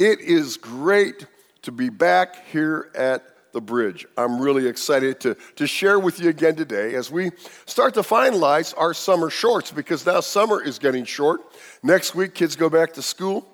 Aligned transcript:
It 0.00 0.20
is 0.20 0.56
great 0.56 1.26
to 1.60 1.70
be 1.70 1.90
back 1.90 2.46
here 2.46 2.90
at 2.94 3.52
the 3.52 3.60
bridge. 3.60 4.06
I'm 4.16 4.40
really 4.40 4.66
excited 4.66 5.20
to, 5.20 5.36
to 5.56 5.66
share 5.66 5.98
with 5.98 6.18
you 6.18 6.30
again 6.30 6.56
today 6.56 6.94
as 6.94 7.10
we 7.10 7.32
start 7.66 7.92
to 7.94 8.00
finalize 8.00 8.72
our 8.78 8.94
summer 8.94 9.28
shorts 9.28 9.70
because 9.70 10.06
now 10.06 10.20
summer 10.20 10.62
is 10.64 10.78
getting 10.78 11.04
short. 11.04 11.42
Next 11.82 12.14
week, 12.14 12.34
kids 12.34 12.56
go 12.56 12.70
back 12.70 12.94
to 12.94 13.02
school, 13.02 13.46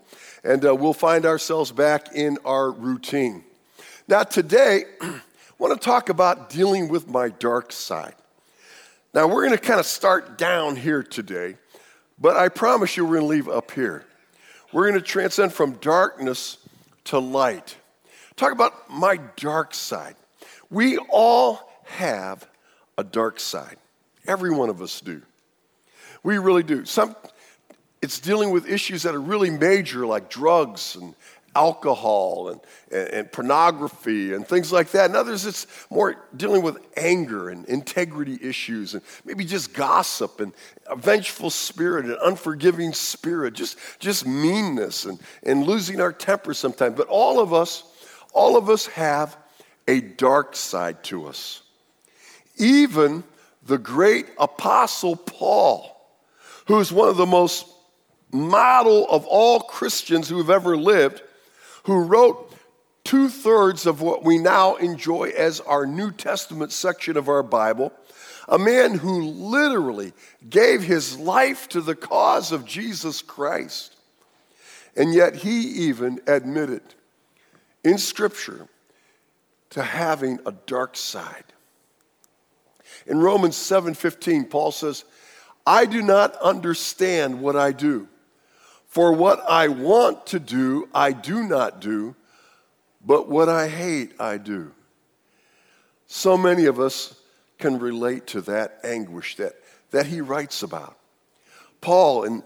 and 0.44 0.64
uh, 0.64 0.72
we'll 0.72 0.92
find 0.92 1.26
ourselves 1.26 1.72
back 1.72 2.14
in 2.14 2.38
our 2.44 2.70
routine. 2.70 3.42
Now, 4.06 4.22
today, 4.22 4.84
I 5.00 5.20
want 5.58 5.74
to 5.74 5.84
talk 5.84 6.10
about 6.10 6.48
dealing 6.48 6.86
with 6.86 7.08
my 7.08 7.30
dark 7.30 7.72
side. 7.72 8.14
Now, 9.12 9.26
we're 9.26 9.44
going 9.44 9.58
to 9.58 9.66
kind 9.66 9.80
of 9.80 9.86
start 9.86 10.38
down 10.38 10.76
here 10.76 11.02
today, 11.02 11.56
but 12.20 12.36
I 12.36 12.50
promise 12.50 12.96
you 12.96 13.04
we're 13.04 13.18
going 13.18 13.22
to 13.22 13.34
leave 13.34 13.48
up 13.48 13.72
here. 13.72 14.04
We're 14.72 14.88
going 14.88 15.00
to 15.00 15.06
transcend 15.06 15.52
from 15.52 15.72
darkness 15.74 16.58
to 17.04 17.18
light. 17.18 17.76
Talk 18.36 18.52
about 18.52 18.90
my 18.90 19.18
dark 19.36 19.74
side. 19.74 20.16
We 20.70 20.98
all 20.98 21.72
have 21.84 22.46
a 22.98 23.04
dark 23.04 23.40
side. 23.40 23.76
Every 24.26 24.50
one 24.50 24.68
of 24.68 24.82
us 24.82 25.00
do. 25.00 25.22
We 26.22 26.38
really 26.38 26.64
do. 26.64 26.84
Some, 26.84 27.14
it's 28.02 28.18
dealing 28.18 28.50
with 28.50 28.68
issues 28.68 29.04
that 29.04 29.14
are 29.14 29.20
really 29.20 29.50
major, 29.50 30.04
like 30.04 30.28
drugs 30.28 30.96
and 30.96 31.14
alcohol 31.56 32.48
and, 32.50 32.60
and, 32.90 33.08
and, 33.08 33.32
pornography 33.32 34.34
and 34.34 34.46
things 34.46 34.70
like 34.70 34.90
that. 34.90 35.06
And 35.06 35.16
others, 35.16 35.46
it's 35.46 35.66
more 35.90 36.16
dealing 36.36 36.62
with 36.62 36.78
anger 36.96 37.48
and 37.48 37.64
integrity 37.66 38.38
issues 38.42 38.94
and 38.94 39.02
maybe 39.24 39.44
just 39.44 39.72
gossip 39.72 40.40
and 40.40 40.52
a 40.86 40.96
vengeful 40.96 41.50
spirit, 41.50 42.04
and 42.04 42.16
unforgiving 42.22 42.92
spirit, 42.92 43.54
just, 43.54 43.78
just 43.98 44.26
meanness 44.26 45.04
and, 45.04 45.18
and 45.42 45.66
losing 45.66 46.00
our 46.00 46.12
temper 46.12 46.54
sometimes. 46.54 46.96
But 46.96 47.08
all 47.08 47.40
of 47.40 47.52
us 47.52 47.84
all 48.36 48.58
of 48.58 48.68
us 48.68 48.86
have 48.88 49.34
a 49.88 50.02
dark 50.02 50.54
side 50.54 51.02
to 51.04 51.26
us. 51.26 51.62
Even 52.58 53.24
the 53.62 53.78
great 53.78 54.26
apostle 54.38 55.16
Paul, 55.16 55.90
who 56.66 56.78
is 56.78 56.92
one 56.92 57.08
of 57.08 57.16
the 57.16 57.24
most 57.24 57.66
model 58.30 59.08
of 59.08 59.24
all 59.24 59.60
Christians 59.60 60.28
who 60.28 60.36
have 60.36 60.50
ever 60.50 60.76
lived, 60.76 61.22
who 61.86 62.02
wrote 62.02 62.52
two 63.04 63.28
thirds 63.28 63.86
of 63.86 64.00
what 64.00 64.24
we 64.24 64.38
now 64.38 64.74
enjoy 64.74 65.32
as 65.36 65.60
our 65.60 65.86
New 65.86 66.10
Testament 66.10 66.72
section 66.72 67.16
of 67.16 67.28
our 67.28 67.44
Bible, 67.44 67.92
a 68.48 68.58
man 68.58 68.98
who 68.98 69.22
literally 69.22 70.12
gave 70.50 70.82
his 70.82 71.16
life 71.16 71.68
to 71.68 71.80
the 71.80 71.94
cause 71.94 72.50
of 72.50 72.64
Jesus 72.64 73.22
Christ. 73.22 73.94
And 74.96 75.14
yet 75.14 75.36
he 75.36 75.60
even 75.60 76.20
admitted 76.26 76.82
in 77.84 77.98
Scripture 77.98 78.66
to 79.70 79.82
having 79.82 80.40
a 80.44 80.50
dark 80.66 80.96
side. 80.96 81.44
In 83.06 83.20
Romans 83.20 83.54
7:15, 83.54 84.50
Paul 84.50 84.72
says, 84.72 85.04
I 85.64 85.86
do 85.86 86.02
not 86.02 86.34
understand 86.36 87.40
what 87.40 87.54
I 87.54 87.70
do. 87.70 88.08
For 88.96 89.12
what 89.12 89.44
I 89.46 89.68
want 89.68 90.24
to 90.28 90.40
do, 90.40 90.88
I 90.94 91.12
do 91.12 91.42
not 91.42 91.82
do, 91.82 92.16
but 93.04 93.28
what 93.28 93.46
I 93.46 93.68
hate, 93.68 94.18
I 94.18 94.38
do. 94.38 94.72
So 96.06 96.38
many 96.38 96.64
of 96.64 96.80
us 96.80 97.14
can 97.58 97.78
relate 97.78 98.26
to 98.28 98.40
that 98.40 98.80
anguish 98.84 99.36
that, 99.36 99.52
that 99.90 100.06
he 100.06 100.22
writes 100.22 100.62
about. 100.62 100.96
Paul, 101.82 102.24
in, 102.24 102.42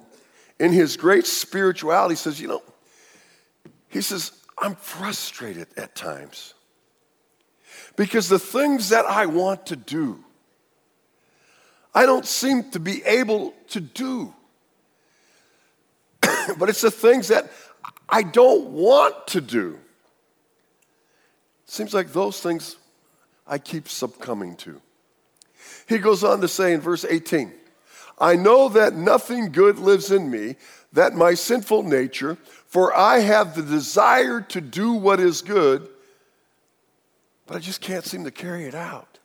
in 0.58 0.72
his 0.72 0.96
great 0.96 1.24
spirituality, 1.24 2.16
says, 2.16 2.40
You 2.40 2.48
know, 2.48 2.62
he 3.86 4.00
says, 4.00 4.32
I'm 4.58 4.74
frustrated 4.74 5.68
at 5.76 5.94
times 5.94 6.54
because 7.94 8.28
the 8.28 8.40
things 8.40 8.88
that 8.88 9.04
I 9.04 9.26
want 9.26 9.66
to 9.66 9.76
do, 9.76 10.24
I 11.94 12.06
don't 12.06 12.26
seem 12.26 12.72
to 12.72 12.80
be 12.80 13.04
able 13.04 13.54
to 13.68 13.80
do. 13.80 14.34
but 16.58 16.68
it's 16.68 16.80
the 16.80 16.90
things 16.90 17.28
that 17.28 17.50
I 18.08 18.22
don't 18.22 18.70
want 18.70 19.26
to 19.28 19.40
do. 19.40 19.78
Seems 21.66 21.94
like 21.94 22.12
those 22.12 22.40
things 22.40 22.76
I 23.46 23.58
keep 23.58 23.88
succumbing 23.88 24.56
to. 24.56 24.80
He 25.88 25.98
goes 25.98 26.24
on 26.24 26.40
to 26.40 26.48
say 26.48 26.72
in 26.72 26.80
verse 26.80 27.04
18, 27.04 27.52
I 28.18 28.36
know 28.36 28.68
that 28.68 28.94
nothing 28.94 29.50
good 29.50 29.78
lives 29.78 30.10
in 30.10 30.30
me, 30.30 30.56
that 30.92 31.14
my 31.14 31.34
sinful 31.34 31.84
nature, 31.84 32.36
for 32.66 32.94
I 32.94 33.20
have 33.20 33.54
the 33.54 33.62
desire 33.62 34.40
to 34.42 34.60
do 34.60 34.92
what 34.92 35.20
is 35.20 35.42
good, 35.42 35.88
but 37.46 37.56
I 37.56 37.60
just 37.60 37.80
can't 37.80 38.04
seem 38.04 38.24
to 38.24 38.30
carry 38.30 38.64
it 38.64 38.74
out. 38.74 39.18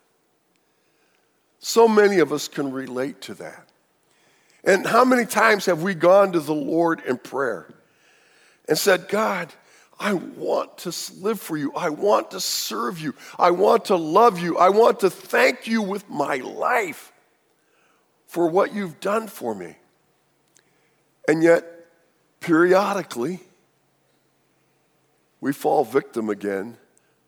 So 1.58 1.88
many 1.88 2.20
of 2.20 2.32
us 2.32 2.48
can 2.48 2.72
relate 2.72 3.20
to 3.22 3.34
that. 3.34 3.65
And 4.66 4.84
how 4.84 5.04
many 5.04 5.24
times 5.24 5.66
have 5.66 5.82
we 5.82 5.94
gone 5.94 6.32
to 6.32 6.40
the 6.40 6.54
Lord 6.54 7.00
in 7.06 7.18
prayer 7.18 7.72
and 8.68 8.76
said, 8.76 9.08
God, 9.08 9.52
I 9.98 10.14
want 10.14 10.78
to 10.78 10.92
live 11.20 11.40
for 11.40 11.56
you. 11.56 11.72
I 11.72 11.88
want 11.88 12.32
to 12.32 12.40
serve 12.40 12.98
you. 12.98 13.14
I 13.38 13.52
want 13.52 13.86
to 13.86 13.96
love 13.96 14.40
you. 14.40 14.58
I 14.58 14.68
want 14.70 15.00
to 15.00 15.10
thank 15.10 15.68
you 15.68 15.82
with 15.82 16.10
my 16.10 16.36
life 16.36 17.12
for 18.26 18.48
what 18.48 18.74
you've 18.74 19.00
done 19.00 19.28
for 19.28 19.54
me. 19.54 19.76
And 21.28 21.42
yet, 21.42 21.64
periodically, 22.40 23.40
we 25.40 25.52
fall 25.52 25.84
victim 25.84 26.28
again 26.28 26.76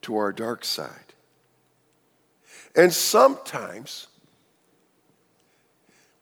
to 0.03 0.17
our 0.17 0.33
dark 0.33 0.65
side. 0.65 1.15
And 2.75 2.93
sometimes 2.93 4.08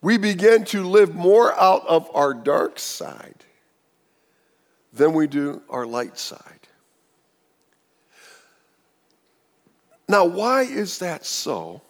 we 0.06 0.18
begin 0.18 0.64
to 0.64 0.84
live 0.84 1.16
more 1.16 1.52
out 1.60 1.84
of 1.88 2.08
our 2.14 2.32
dark 2.32 2.78
side 2.78 3.42
than 4.92 5.12
we 5.12 5.26
do 5.26 5.60
our 5.68 5.84
light 5.84 6.16
side. 6.16 6.68
Now, 10.08 10.24
why 10.24 10.62
is 10.62 11.00
that 11.00 11.26
so? 11.26 11.82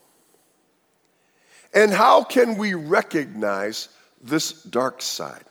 And 1.74 1.92
how 1.92 2.24
can 2.24 2.56
we 2.56 2.72
recognize 2.72 3.90
this 4.22 4.62
dark 4.62 5.02
side? 5.02 5.44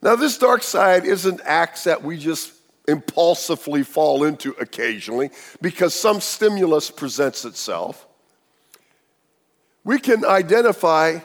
Now, 0.00 0.16
this 0.16 0.38
dark 0.38 0.62
side 0.62 1.04
isn't 1.04 1.42
acts 1.44 1.84
that 1.84 2.02
we 2.02 2.16
just 2.16 2.54
impulsively 2.88 3.82
fall 3.82 4.24
into 4.24 4.52
occasionally 4.52 5.28
because 5.60 5.94
some 5.94 6.22
stimulus 6.22 6.90
presents 6.90 7.44
itself. 7.44 8.08
We 9.84 9.98
can 9.98 10.24
identify 10.24 11.18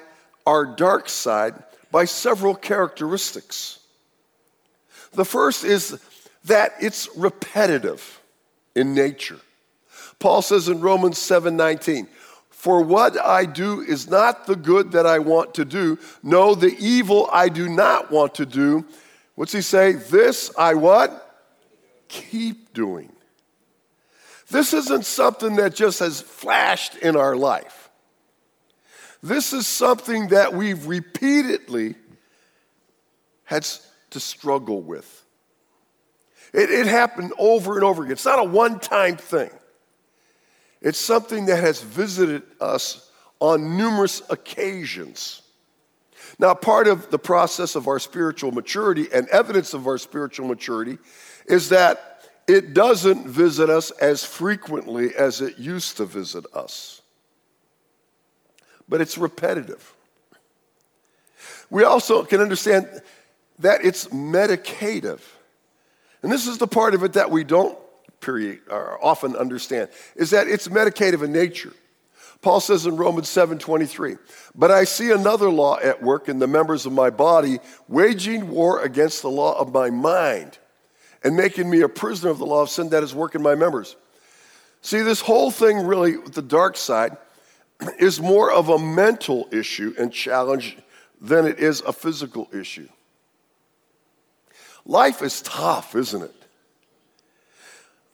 our 0.46 0.66
dark 0.66 1.10
side 1.10 1.56
by 1.92 2.06
several 2.06 2.56
characteristics. 2.56 3.80
The 5.14 5.26
first 5.26 5.64
is 5.64 6.00
that 6.46 6.74
it's 6.80 7.10
repetitive 7.16 8.22
in 8.76 8.94
nature. 8.94 9.40
Paul 10.20 10.42
says 10.42 10.70
in 10.70 10.82
Romans 10.82 11.18
7:19, 11.18 12.08
for 12.50 12.82
what 12.82 13.24
I 13.24 13.46
do 13.46 13.82
is 13.82 14.10
not 14.10 14.48
the 14.48 14.56
good 14.56 14.92
that 14.94 15.06
I 15.06 15.20
want 15.20 15.54
to 15.56 15.66
do. 15.66 16.00
No, 16.24 16.56
the 16.56 16.76
evil 16.80 17.30
I 17.32 17.50
do 17.50 17.70
not 17.70 18.10
want 18.10 18.36
to 18.36 18.46
do. 18.46 18.84
What's 19.36 19.52
he 19.52 19.62
say? 19.62 19.94
This 19.94 20.50
I 20.58 20.74
what? 20.74 21.46
Keep 22.08 22.74
doing. 22.74 23.12
This 24.50 24.74
isn't 24.74 25.06
something 25.06 25.58
that 25.58 25.76
just 25.76 26.00
has 26.00 26.22
flashed 26.22 26.96
in 26.96 27.16
our 27.16 27.36
life. 27.36 27.77
This 29.28 29.52
is 29.52 29.68
something 29.68 30.30
that 30.30 30.54
we've 30.54 30.88
repeatedly 30.88 31.96
had 33.44 33.68
to 34.12 34.20
struggle 34.22 34.82
with. 34.82 35.26
It, 36.54 36.70
it 36.70 36.88
happened 36.88 37.34
over 37.38 37.76
and 37.76 37.84
over 37.84 38.04
again. 38.04 38.14
It's 38.14 38.26
not 38.26 38.40
a 38.40 38.44
one 38.44 38.80
time 38.80 39.18
thing. 39.18 39.50
It's 40.82 40.98
something 40.98 41.48
that 41.48 41.58
has 41.58 41.82
visited 41.82 42.44
us 42.62 43.12
on 43.42 43.78
numerous 43.78 44.22
occasions. 44.30 45.42
Now, 46.40 46.54
part 46.54 46.88
of 46.88 47.10
the 47.10 47.20
process 47.20 47.76
of 47.76 47.88
our 47.88 48.00
spiritual 48.00 48.54
maturity 48.54 49.08
and 49.14 49.28
evidence 49.28 49.74
of 49.74 49.88
our 49.88 49.98
spiritual 49.98 50.48
maturity 50.48 51.00
is 51.48 51.68
that 51.70 52.30
it 52.48 52.74
doesn't 52.74 53.28
visit 53.28 53.70
us 53.70 53.92
as 53.92 54.24
frequently 54.24 55.14
as 55.16 55.42
it 55.42 55.58
used 55.58 55.98
to 55.98 56.06
visit 56.06 56.46
us. 56.54 57.02
But 58.90 59.02
it's 59.02 59.18
repetitive. 59.18 59.94
We 61.70 61.84
also 61.84 62.24
can 62.24 62.40
understand 62.42 62.88
that 63.60 63.84
it's 63.84 64.08
medicative. 64.08 65.20
And 66.22 66.32
this 66.32 66.48
is 66.48 66.58
the 66.58 66.68
part 66.68 66.94
of 66.96 67.04
it 67.04 67.14
that 67.14 67.30
we 67.30 67.44
don't 67.44 67.78
period, 68.20 68.62
or 68.70 69.04
often 69.04 69.36
understand, 69.36 69.90
is 70.16 70.32
that 70.32 70.48
it's 70.48 70.68
medicative 70.68 71.24
in 71.24 71.32
nature. 71.32 71.74
Paul 72.42 72.60
says 72.60 72.86
in 72.86 72.98
Romans 72.98 73.30
7:23, 73.30 74.18
"But 74.56 74.72
I 74.72 74.84
see 74.84 75.12
another 75.12 75.50
law 75.50 75.80
at 75.80 76.04
work 76.04 76.30
in 76.30 76.40
the 76.40 76.48
members 76.48 76.86
of 76.86 76.94
my 76.94 77.10
body, 77.10 77.60
waging 77.88 78.50
war 78.50 78.82
against 78.82 79.22
the 79.22 79.30
law 79.30 79.58
of 79.58 79.74
my 79.74 79.90
mind 79.90 80.58
and 81.24 81.36
making 81.36 81.70
me 81.70 81.82
a 81.82 81.90
prisoner 81.90 82.30
of 82.30 82.38
the 82.38 82.46
law 82.46 82.62
of 82.62 82.70
sin 82.70 82.90
that 82.90 83.04
is 83.04 83.14
working 83.14 83.42
my 83.42 83.56
members. 83.56 83.96
See, 84.82 85.02
this 85.02 85.22
whole 85.22 85.50
thing 85.50 85.86
really, 85.86 86.18
the 86.18 86.42
dark 86.44 86.78
side, 86.78 87.18
is 88.00 88.20
more 88.20 88.52
of 88.52 88.70
a 88.70 88.80
mental 88.80 89.48
issue 89.52 89.94
and 90.00 90.12
challenge 90.12 90.78
than 91.22 91.46
it 91.46 91.60
is 91.60 91.82
a 91.82 91.94
physical 91.94 92.48
issue. 92.54 92.88
Life 94.86 95.22
is 95.22 95.42
tough, 95.42 95.96
isn't 95.96 96.24
it? 96.24 96.34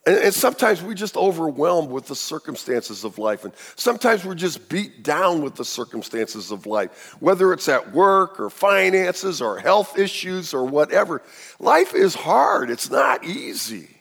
And, 0.05 0.17
and, 0.17 0.33
sometimes 0.33 0.81
we're 0.81 0.95
just 0.95 1.15
overwhelmed 1.15 1.89
with 1.89 2.07
the 2.07 2.15
circumstances 2.15 3.05
of 3.05 3.17
life. 3.17 3.45
And 3.45 3.53
sometimes 3.75 4.25
we're 4.25 4.35
just 4.35 4.67
beat 4.67 5.01
down 5.01 5.41
with 5.41 5.55
the 5.55 5.63
circumstances 5.63 6.51
of 6.51 6.65
life, 6.65 7.15
whether 7.21 7.53
it's 7.53 7.69
at 7.69 7.93
work 7.93 8.37
or 8.37 8.49
finances 8.49 9.41
or 9.41 9.59
health 9.59 9.97
issues 9.97 10.53
or 10.53 10.65
whatever. 10.65 11.21
Life 11.59 11.93
is 11.93 12.15
hard, 12.15 12.69
it's 12.69 12.89
not 12.89 13.23
easy. 13.23 13.92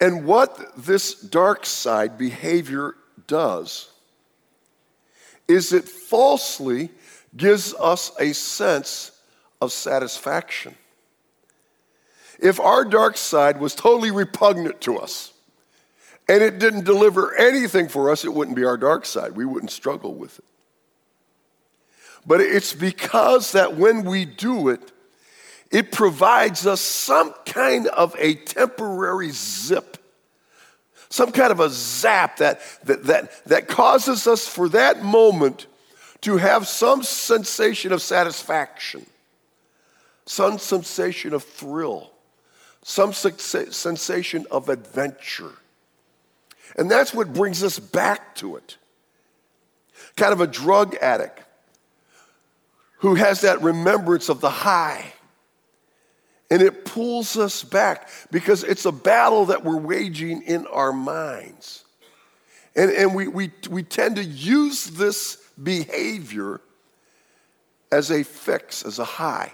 And 0.00 0.24
what 0.24 0.76
this 0.76 1.14
dark 1.14 1.66
side 1.66 2.16
behavior 2.16 2.94
does 3.26 3.90
is 5.48 5.72
it 5.72 5.88
falsely 5.88 6.90
gives 7.36 7.74
us 7.74 8.12
a 8.20 8.32
sense 8.32 9.10
of 9.60 9.72
satisfaction. 9.72 10.74
If 12.38 12.60
our 12.60 12.84
dark 12.84 13.16
side 13.16 13.60
was 13.60 13.74
totally 13.74 14.10
repugnant 14.10 14.80
to 14.82 14.98
us 14.98 15.32
and 16.28 16.42
it 16.42 16.58
didn't 16.58 16.84
deliver 16.84 17.34
anything 17.36 17.88
for 17.88 18.10
us, 18.10 18.24
it 18.24 18.32
wouldn't 18.32 18.56
be 18.56 18.64
our 18.64 18.76
dark 18.76 19.04
side. 19.04 19.32
We 19.32 19.44
wouldn't 19.44 19.72
struggle 19.72 20.14
with 20.14 20.38
it. 20.38 20.44
But 22.26 22.40
it's 22.40 22.74
because 22.74 23.52
that 23.52 23.76
when 23.76 24.04
we 24.04 24.24
do 24.26 24.68
it, 24.68 24.92
it 25.70 25.92
provides 25.92 26.66
us 26.66 26.80
some 26.80 27.34
kind 27.44 27.86
of 27.88 28.14
a 28.18 28.34
temporary 28.34 29.30
zip, 29.30 29.98
some 31.08 31.32
kind 31.32 31.52
of 31.52 31.60
a 31.60 31.68
zap 31.70 32.38
that, 32.38 32.60
that, 32.84 33.04
that, 33.04 33.44
that 33.46 33.68
causes 33.68 34.26
us 34.26 34.46
for 34.46 34.68
that 34.70 35.02
moment 35.02 35.66
to 36.22 36.36
have 36.36 36.66
some 36.66 37.02
sensation 37.02 37.92
of 37.92 38.02
satisfaction, 38.02 39.06
some 40.26 40.58
sensation 40.58 41.32
of 41.32 41.44
thrill 41.44 42.12
some 42.88 43.12
sensation 43.12 44.46
of 44.50 44.70
adventure. 44.70 45.52
And 46.76 46.90
that's 46.90 47.12
what 47.12 47.34
brings 47.34 47.62
us 47.62 47.78
back 47.78 48.34
to 48.36 48.56
it. 48.56 48.78
Kind 50.16 50.32
of 50.32 50.40
a 50.40 50.46
drug 50.46 50.94
addict 50.96 51.42
who 53.00 53.14
has 53.14 53.42
that 53.42 53.60
remembrance 53.60 54.30
of 54.30 54.40
the 54.40 54.48
high. 54.48 55.12
And 56.50 56.62
it 56.62 56.84
pulls 56.84 57.36
us 57.36 57.62
back 57.62 58.08
because 58.30 58.64
it's 58.64 58.86
a 58.86 58.92
battle 58.92 59.46
that 59.46 59.64
we're 59.64 59.76
waging 59.76 60.42
in 60.42 60.66
our 60.66 60.92
minds. 60.92 61.84
And, 62.74 62.90
and 62.90 63.14
we, 63.14 63.28
we, 63.28 63.50
we 63.68 63.82
tend 63.82 64.16
to 64.16 64.24
use 64.24 64.86
this 64.86 65.36
behavior 65.62 66.60
as 67.90 68.10
a 68.10 68.22
fix, 68.22 68.84
as 68.84 68.98
a 68.98 69.04
high. 69.04 69.52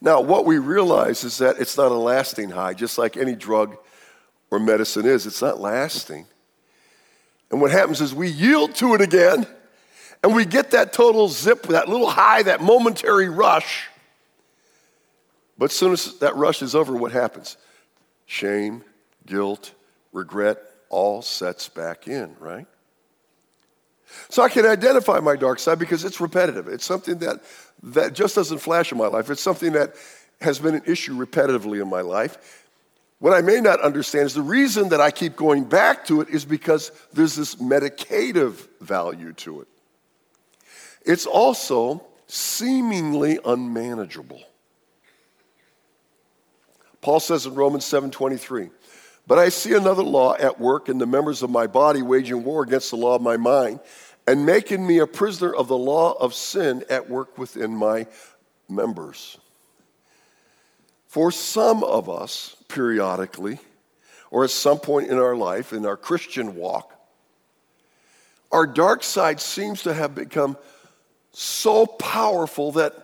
Now, 0.00 0.20
what 0.20 0.44
we 0.44 0.58
realize 0.58 1.24
is 1.24 1.38
that 1.38 1.58
it's 1.58 1.76
not 1.76 1.92
a 1.92 1.96
lasting 1.96 2.50
high, 2.50 2.74
just 2.74 2.98
like 2.98 3.16
any 3.16 3.34
drug 3.34 3.76
or 4.50 4.58
medicine 4.58 5.06
is. 5.06 5.26
It's 5.26 5.42
not 5.42 5.60
lasting. 5.60 6.26
And 7.50 7.60
what 7.60 7.70
happens 7.70 8.00
is 8.00 8.14
we 8.14 8.28
yield 8.28 8.74
to 8.76 8.94
it 8.94 9.00
again, 9.00 9.46
and 10.22 10.34
we 10.34 10.44
get 10.44 10.72
that 10.72 10.92
total 10.92 11.28
zip, 11.28 11.64
that 11.68 11.88
little 11.88 12.08
high, 12.08 12.42
that 12.42 12.60
momentary 12.60 13.28
rush. 13.28 13.88
But 15.56 15.66
as 15.66 15.72
soon 15.72 15.92
as 15.92 16.18
that 16.18 16.34
rush 16.36 16.62
is 16.62 16.74
over, 16.74 16.96
what 16.96 17.12
happens? 17.12 17.56
Shame, 18.26 18.82
guilt, 19.26 19.72
regret 20.12 20.58
all 20.88 21.22
sets 21.22 21.68
back 21.68 22.08
in, 22.08 22.36
right? 22.38 22.66
So 24.28 24.42
I 24.42 24.48
can 24.48 24.66
identify 24.66 25.20
my 25.20 25.36
dark 25.36 25.58
side 25.58 25.78
because 25.78 26.04
it's 26.04 26.20
repetitive. 26.20 26.68
It's 26.68 26.84
something 26.84 27.18
that, 27.18 27.42
that 27.82 28.12
just 28.12 28.34
doesn't 28.34 28.58
flash 28.58 28.92
in 28.92 28.98
my 28.98 29.06
life. 29.06 29.30
It's 29.30 29.42
something 29.42 29.72
that 29.72 29.94
has 30.40 30.58
been 30.58 30.74
an 30.74 30.82
issue 30.86 31.16
repetitively 31.16 31.80
in 31.80 31.88
my 31.88 32.00
life. 32.00 32.68
What 33.18 33.32
I 33.32 33.40
may 33.40 33.60
not 33.60 33.80
understand 33.80 34.26
is 34.26 34.34
the 34.34 34.42
reason 34.42 34.90
that 34.90 35.00
I 35.00 35.10
keep 35.10 35.36
going 35.36 35.64
back 35.64 36.04
to 36.06 36.20
it 36.20 36.28
is 36.28 36.44
because 36.44 36.92
there's 37.12 37.34
this 37.34 37.56
medicative 37.56 38.66
value 38.80 39.32
to 39.34 39.62
it. 39.62 39.68
It's 41.06 41.26
also 41.26 42.04
seemingly 42.26 43.38
unmanageable. 43.44 44.42
Paul 47.04 47.20
says 47.20 47.44
in 47.44 47.54
Romans 47.54 47.84
7:23, 47.84 48.70
"But 49.26 49.38
I 49.38 49.50
see 49.50 49.74
another 49.74 50.02
law 50.02 50.36
at 50.36 50.58
work 50.58 50.88
in 50.88 50.96
the 50.96 51.06
members 51.06 51.42
of 51.42 51.50
my 51.50 51.66
body 51.66 52.00
waging 52.00 52.44
war 52.44 52.62
against 52.62 52.88
the 52.90 52.96
law 52.96 53.14
of 53.14 53.20
my 53.20 53.36
mind 53.36 53.80
and 54.26 54.46
making 54.46 54.86
me 54.86 54.98
a 55.00 55.06
prisoner 55.06 55.54
of 55.54 55.68
the 55.68 55.76
law 55.76 56.14
of 56.14 56.32
sin 56.32 56.82
at 56.88 57.10
work 57.10 57.36
within 57.36 57.76
my 57.76 58.06
members. 58.70 59.36
For 61.06 61.30
some 61.30 61.84
of 61.84 62.08
us, 62.08 62.56
periodically, 62.68 63.58
or 64.30 64.42
at 64.44 64.50
some 64.50 64.78
point 64.78 65.10
in 65.10 65.18
our 65.18 65.36
life, 65.36 65.74
in 65.74 65.84
our 65.84 65.98
Christian 65.98 66.56
walk, 66.56 66.90
our 68.50 68.66
dark 68.66 69.02
side 69.02 69.42
seems 69.42 69.82
to 69.82 69.92
have 69.92 70.14
become 70.14 70.56
so 71.32 71.84
powerful 71.84 72.72
that 72.72 73.03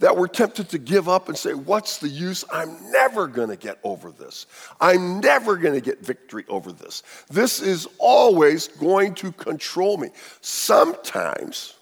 that 0.00 0.16
we're 0.16 0.28
tempted 0.28 0.68
to 0.70 0.78
give 0.78 1.08
up 1.08 1.28
and 1.28 1.38
say, 1.38 1.54
What's 1.54 1.98
the 1.98 2.08
use? 2.08 2.44
I'm 2.52 2.90
never 2.90 3.26
going 3.26 3.48
to 3.48 3.56
get 3.56 3.78
over 3.84 4.10
this. 4.10 4.46
I'm 4.80 5.20
never 5.20 5.56
going 5.56 5.74
to 5.74 5.80
get 5.80 6.00
victory 6.00 6.44
over 6.48 6.72
this. 6.72 7.02
This 7.30 7.62
is 7.62 7.88
always 7.98 8.68
going 8.68 9.14
to 9.16 9.32
control 9.32 9.96
me. 9.96 10.10
Sometimes 10.40 11.74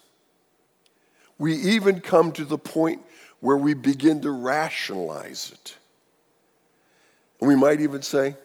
we 1.37 1.55
even 1.55 1.99
come 1.99 2.31
to 2.33 2.45
the 2.45 2.57
point 2.57 3.01
where 3.39 3.57
we 3.57 3.73
begin 3.73 4.21
to 4.21 4.31
rationalize 4.31 5.51
it. 5.51 5.75
And 7.39 7.49
we 7.49 7.55
might 7.55 7.81
even 7.81 8.01
say, 8.01 8.37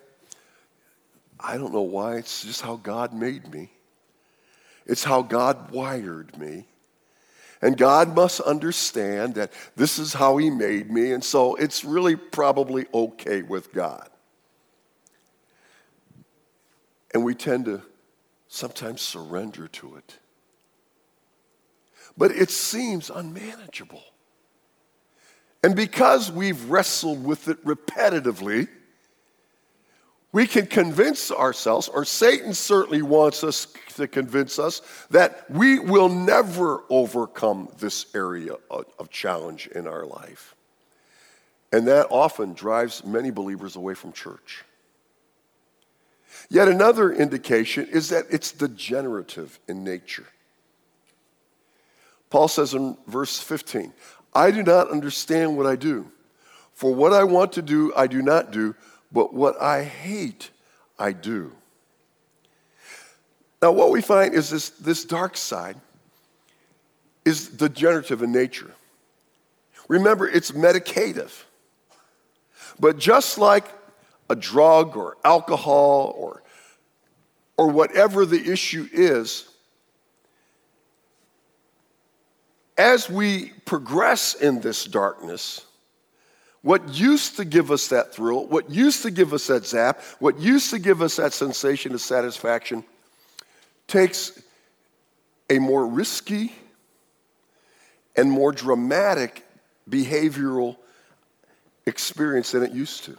I 1.39 1.57
don't 1.57 1.73
know 1.73 1.83
why, 1.83 2.17
it's 2.17 2.43
just 2.43 2.63
how 2.63 2.77
God 2.77 3.13
made 3.13 3.53
me. 3.53 3.71
It's 4.87 5.05
how 5.05 5.23
God 5.23 5.71
wired 5.71 6.37
me. 6.39 6.65
And 7.61 7.77
God 7.77 8.15
must 8.15 8.41
understand 8.41 9.35
that 9.35 9.53
this 9.75 9.99
is 9.99 10.13
how 10.15 10.37
He 10.37 10.51
made 10.51 10.91
me, 10.91 11.13
and 11.13 11.25
so 11.25 11.57
it's 11.57 11.85
really 11.85 12.15
probably 12.17 12.87
okay 12.95 13.43
with 13.43 13.73
God. 13.73 14.09
And 17.13 17.25
we 17.25 17.35
tend 17.35 17.65
to 17.65 17.83
sometimes 18.49 19.01
surrender 19.01 19.69
to 19.69 19.97
it. 19.97 20.19
But 22.17 22.33
it 22.33 22.51
seems 22.51 23.11
unmanageable. 23.11 24.03
And 25.63 25.75
because 25.75 26.31
we've 26.31 26.71
wrestled 26.71 27.25
with 27.25 27.49
it 27.49 27.65
repetitively, 27.65 28.69
we 30.33 30.47
can 30.47 30.67
convince 30.67 31.31
ourselves, 31.31 31.89
or 31.89 32.05
Satan 32.05 32.53
certainly 32.53 33.03
wants 33.03 33.43
us 33.43 33.67
to 33.97 34.07
convince 34.07 34.59
us, 34.59 34.83
that 35.11 35.51
we 35.51 35.79
will 35.79 36.09
never 36.09 36.85
overcome 36.91 37.69
this 37.79 38.07
area 38.15 38.55
of 38.71 39.11
challenge 39.11 39.69
in 39.69 39.87
our 39.87 40.05
life. 40.05 40.55
And 41.73 41.89
that 41.89 42.09
often 42.11 42.53
drives 42.53 43.05
many 43.05 43.31
believers 43.31 43.77
away 43.77 43.95
from 43.95 44.13
church. 44.13 44.65
Yet 46.51 46.69
another 46.69 47.13
indication 47.13 47.87
is 47.87 48.11
that 48.11 48.27
it's 48.31 48.53
degenerative 48.53 49.59
in 49.67 49.85
nature. 49.85 50.27
Paul 52.31 52.49
says 52.49 52.75
in 52.75 52.97
verse 53.07 53.41
15, 53.41 53.93
I 54.35 54.51
do 54.51 54.63
not 54.63 54.91
understand 54.91 55.57
what 55.57 55.67
I 55.67 55.77
do. 55.77 56.11
For 56.75 56.95
what 56.95 57.13
I 57.13 57.25
want 57.25 57.53
to 57.55 57.63
do, 57.63 57.93
I 57.97 58.07
do 58.07 58.23
not 58.23 58.51
do 58.51 58.75
but 59.13 59.33
what 59.33 59.61
I 59.61 59.85
hate, 59.85 60.51
I 60.99 61.13
do. 61.13 61.53
Now, 63.63 63.73
what 63.73 63.91
we 63.91 64.01
find 64.01 64.35
is 64.35 64.51
this, 64.51 64.71
this 64.71 65.05
dark 65.05 65.37
side 65.37 65.77
is 67.25 67.49
degenerative 67.49 68.23
in 68.23 68.33
nature. 68.33 68.71
Remember, 69.89 70.29
it's 70.29 70.53
medicative. 70.53 71.45
But 72.79 72.99
just 72.99 73.39
like 73.39 73.65
a 74.31 74.37
drug 74.37 74.97
or 74.97 75.17
alcohol 75.25 76.15
or, 76.17 76.43
or 77.57 77.69
whatever 77.69 78.25
the 78.27 78.51
issue 78.51 78.89
is, 78.93 79.49
as 82.77 83.11
we 83.11 83.53
progress 83.65 84.35
in 84.35 84.61
this 84.61 84.85
darkness, 84.85 85.67
what 86.69 86.95
used 86.95 87.37
to 87.37 87.47
give 87.47 87.71
us 87.71 87.89
that 87.89 88.13
thrill, 88.13 88.47
what 88.47 88.69
used 88.69 89.01
to 89.01 89.11
give 89.11 89.33
us 89.33 89.47
that 89.47 89.65
zap, 89.65 90.03
what 90.19 90.39
used 90.39 90.69
to 90.69 90.79
give 90.79 91.01
us 91.01 91.17
that 91.17 91.33
sensation 91.33 91.95
of 91.95 92.01
satisfaction 92.03 92.85
takes 93.87 94.39
a 95.49 95.59
more 95.59 95.87
risky 95.87 96.53
and 98.17 98.31
more 98.31 98.53
dramatic 98.53 99.47
behavioral 99.89 100.77
experience 101.87 102.51
than 102.51 102.63
it 102.63 102.73
used 102.73 103.03
to. 103.05 103.17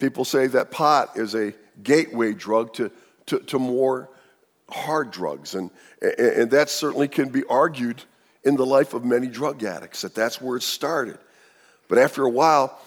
People 0.00 0.24
say 0.24 0.48
that 0.48 0.72
pot 0.72 1.16
is 1.16 1.36
a 1.36 1.54
gateway 1.84 2.32
drug 2.32 2.74
to, 2.74 2.90
to, 3.26 3.38
to 3.38 3.60
more 3.60 4.08
hard 4.68 5.12
drugs, 5.12 5.54
and, 5.54 5.70
and 6.18 6.50
that 6.50 6.68
certainly 6.68 7.06
can 7.06 7.28
be 7.28 7.44
argued 7.44 8.02
in 8.44 8.56
the 8.56 8.66
life 8.66 8.94
of 8.94 9.04
many 9.04 9.28
drug 9.28 9.62
addicts, 9.62 10.02
that 10.02 10.14
that's 10.14 10.40
where 10.40 10.56
it 10.56 10.62
started. 10.62 11.18
But 11.88 11.98
after 11.98 12.24
a 12.24 12.30
while, 12.30 12.78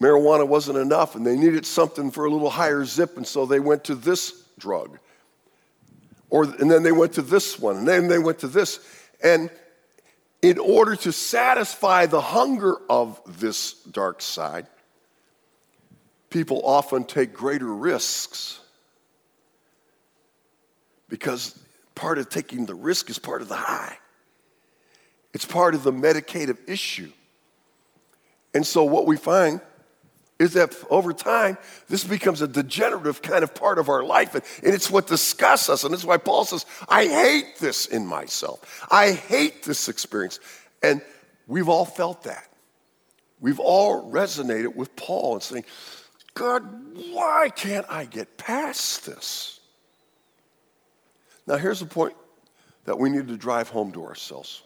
marijuana 0.00 0.46
wasn't 0.46 0.78
enough, 0.78 1.14
and 1.14 1.26
they 1.26 1.36
needed 1.36 1.66
something 1.66 2.10
for 2.10 2.24
a 2.24 2.30
little 2.30 2.50
higher 2.50 2.84
zip, 2.84 3.16
and 3.16 3.26
so 3.26 3.46
they 3.46 3.60
went 3.60 3.84
to 3.84 3.94
this 3.94 4.44
drug. 4.58 4.98
Or, 6.30 6.44
and 6.44 6.70
then 6.70 6.82
they 6.82 6.92
went 6.92 7.14
to 7.14 7.22
this 7.22 7.58
one, 7.58 7.78
and 7.78 7.88
then 7.88 8.08
they 8.08 8.18
went 8.18 8.40
to 8.40 8.48
this. 8.48 8.80
And 9.22 9.50
in 10.42 10.58
order 10.58 10.94
to 10.94 11.12
satisfy 11.12 12.06
the 12.06 12.20
hunger 12.20 12.76
of 12.88 13.20
this 13.40 13.72
dark 13.84 14.22
side, 14.22 14.66
people 16.30 16.60
often 16.64 17.04
take 17.04 17.32
greater 17.32 17.74
risks 17.74 18.60
because 21.08 21.58
part 21.94 22.18
of 22.18 22.28
taking 22.28 22.66
the 22.66 22.74
risk 22.74 23.10
is 23.10 23.18
part 23.18 23.42
of 23.42 23.48
the 23.48 23.56
high. 23.56 23.96
It's 25.34 25.44
part 25.44 25.74
of 25.74 25.82
the 25.82 25.92
medicative 25.92 26.58
issue. 26.66 27.12
And 28.54 28.66
so, 28.66 28.84
what 28.84 29.06
we 29.06 29.16
find 29.16 29.60
is 30.38 30.52
that 30.54 30.74
over 30.88 31.12
time, 31.12 31.58
this 31.88 32.04
becomes 32.04 32.42
a 32.42 32.48
degenerative 32.48 33.20
kind 33.22 33.42
of 33.42 33.54
part 33.54 33.78
of 33.78 33.88
our 33.88 34.04
life. 34.04 34.34
And, 34.34 34.44
and 34.62 34.74
it's 34.74 34.90
what 34.90 35.08
disgusts 35.08 35.68
us. 35.68 35.84
And 35.84 35.92
that's 35.92 36.04
why 36.04 36.16
Paul 36.16 36.44
says, 36.44 36.64
I 36.88 37.06
hate 37.06 37.58
this 37.58 37.86
in 37.86 38.06
myself. 38.06 38.86
I 38.90 39.12
hate 39.12 39.64
this 39.64 39.88
experience. 39.88 40.38
And 40.82 41.02
we've 41.46 41.68
all 41.68 41.84
felt 41.84 42.22
that. 42.24 42.48
We've 43.40 43.60
all 43.60 44.10
resonated 44.10 44.74
with 44.74 44.94
Paul 44.96 45.34
and 45.34 45.42
saying, 45.42 45.64
God, 46.34 46.62
why 47.12 47.50
can't 47.54 47.86
I 47.88 48.04
get 48.04 48.36
past 48.36 49.06
this? 49.06 49.60
Now, 51.46 51.56
here's 51.56 51.80
the 51.80 51.86
point 51.86 52.14
that 52.84 52.98
we 52.98 53.10
need 53.10 53.28
to 53.28 53.36
drive 53.36 53.68
home 53.68 53.90
to 53.92 54.04
ourselves. 54.04 54.62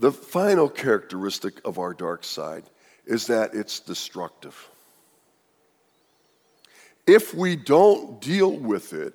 The 0.00 0.10
final 0.10 0.70
characteristic 0.70 1.60
of 1.62 1.78
our 1.78 1.92
dark 1.92 2.24
side 2.24 2.64
is 3.04 3.26
that 3.26 3.54
it's 3.54 3.80
destructive. 3.80 4.56
If 7.06 7.34
we 7.34 7.54
don't 7.54 8.18
deal 8.18 8.50
with 8.50 8.94
it, 8.94 9.12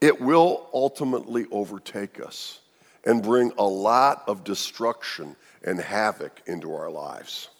it 0.00 0.20
will 0.20 0.68
ultimately 0.74 1.46
overtake 1.52 2.20
us 2.20 2.58
and 3.04 3.22
bring 3.22 3.52
a 3.56 3.64
lot 3.64 4.24
of 4.26 4.42
destruction 4.42 5.36
and 5.62 5.78
havoc 5.78 6.42
into 6.46 6.74
our 6.74 6.90
lives. 6.90 7.50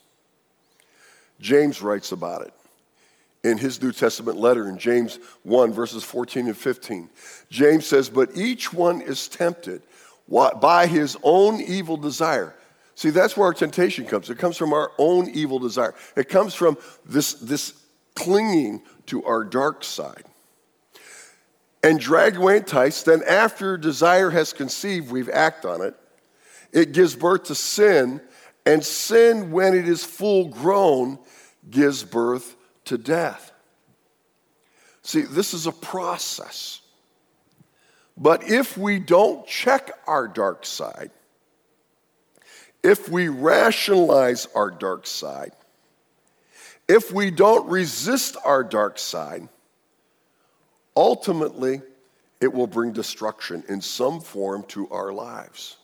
James 1.40 1.80
writes 1.80 2.10
about 2.10 2.42
it 2.42 2.54
in 3.44 3.58
his 3.58 3.80
New 3.80 3.92
Testament 3.92 4.38
letter 4.38 4.68
in 4.68 4.76
James 4.76 5.20
1, 5.44 5.72
verses 5.72 6.02
14 6.02 6.48
and 6.48 6.56
15. 6.56 7.08
James 7.48 7.86
says, 7.86 8.08
But 8.08 8.36
each 8.36 8.72
one 8.72 9.00
is 9.00 9.28
tempted 9.28 9.82
by 10.28 10.86
his 10.86 11.16
own 11.22 11.60
evil 11.60 11.96
desire. 11.96 12.54
See, 12.94 13.10
that's 13.10 13.36
where 13.36 13.46
our 13.46 13.54
temptation 13.54 14.06
comes. 14.06 14.30
It 14.30 14.38
comes 14.38 14.56
from 14.56 14.72
our 14.72 14.92
own 14.98 15.28
evil 15.30 15.58
desire. 15.58 15.94
It 16.16 16.28
comes 16.28 16.54
from 16.54 16.78
this, 17.04 17.34
this 17.34 17.74
clinging 18.14 18.82
to 19.06 19.24
our 19.24 19.44
dark 19.44 19.82
side. 19.84 20.24
And 21.82 22.00
dragged 22.00 22.36
away 22.36 22.56
enticed, 22.56 23.04
then 23.04 23.22
after 23.28 23.76
desire 23.76 24.30
has 24.30 24.52
conceived, 24.52 25.10
we've 25.10 25.28
act 25.28 25.66
on 25.66 25.82
it. 25.82 25.94
It 26.72 26.92
gives 26.92 27.14
birth 27.14 27.44
to 27.44 27.54
sin, 27.54 28.20
and 28.64 28.82
sin, 28.82 29.50
when 29.50 29.74
it 29.74 29.86
is 29.86 30.02
full 30.02 30.48
grown, 30.48 31.18
gives 31.70 32.02
birth 32.02 32.56
to 32.86 32.96
death. 32.96 33.52
See, 35.02 35.20
this 35.20 35.52
is 35.52 35.66
a 35.66 35.72
process. 35.72 36.80
But 38.16 38.48
if 38.48 38.78
we 38.78 38.98
don't 38.98 39.46
check 39.46 39.90
our 40.06 40.28
dark 40.28 40.64
side, 40.64 41.10
if 42.82 43.08
we 43.08 43.28
rationalize 43.28 44.46
our 44.54 44.70
dark 44.70 45.06
side, 45.06 45.52
if 46.86 47.10
we 47.10 47.30
don't 47.30 47.68
resist 47.68 48.36
our 48.44 48.62
dark 48.62 48.98
side, 48.98 49.48
ultimately 50.96 51.80
it 52.40 52.52
will 52.52 52.66
bring 52.66 52.92
destruction 52.92 53.64
in 53.68 53.80
some 53.80 54.20
form 54.20 54.64
to 54.64 54.88
our 54.90 55.12
lives. 55.12 55.76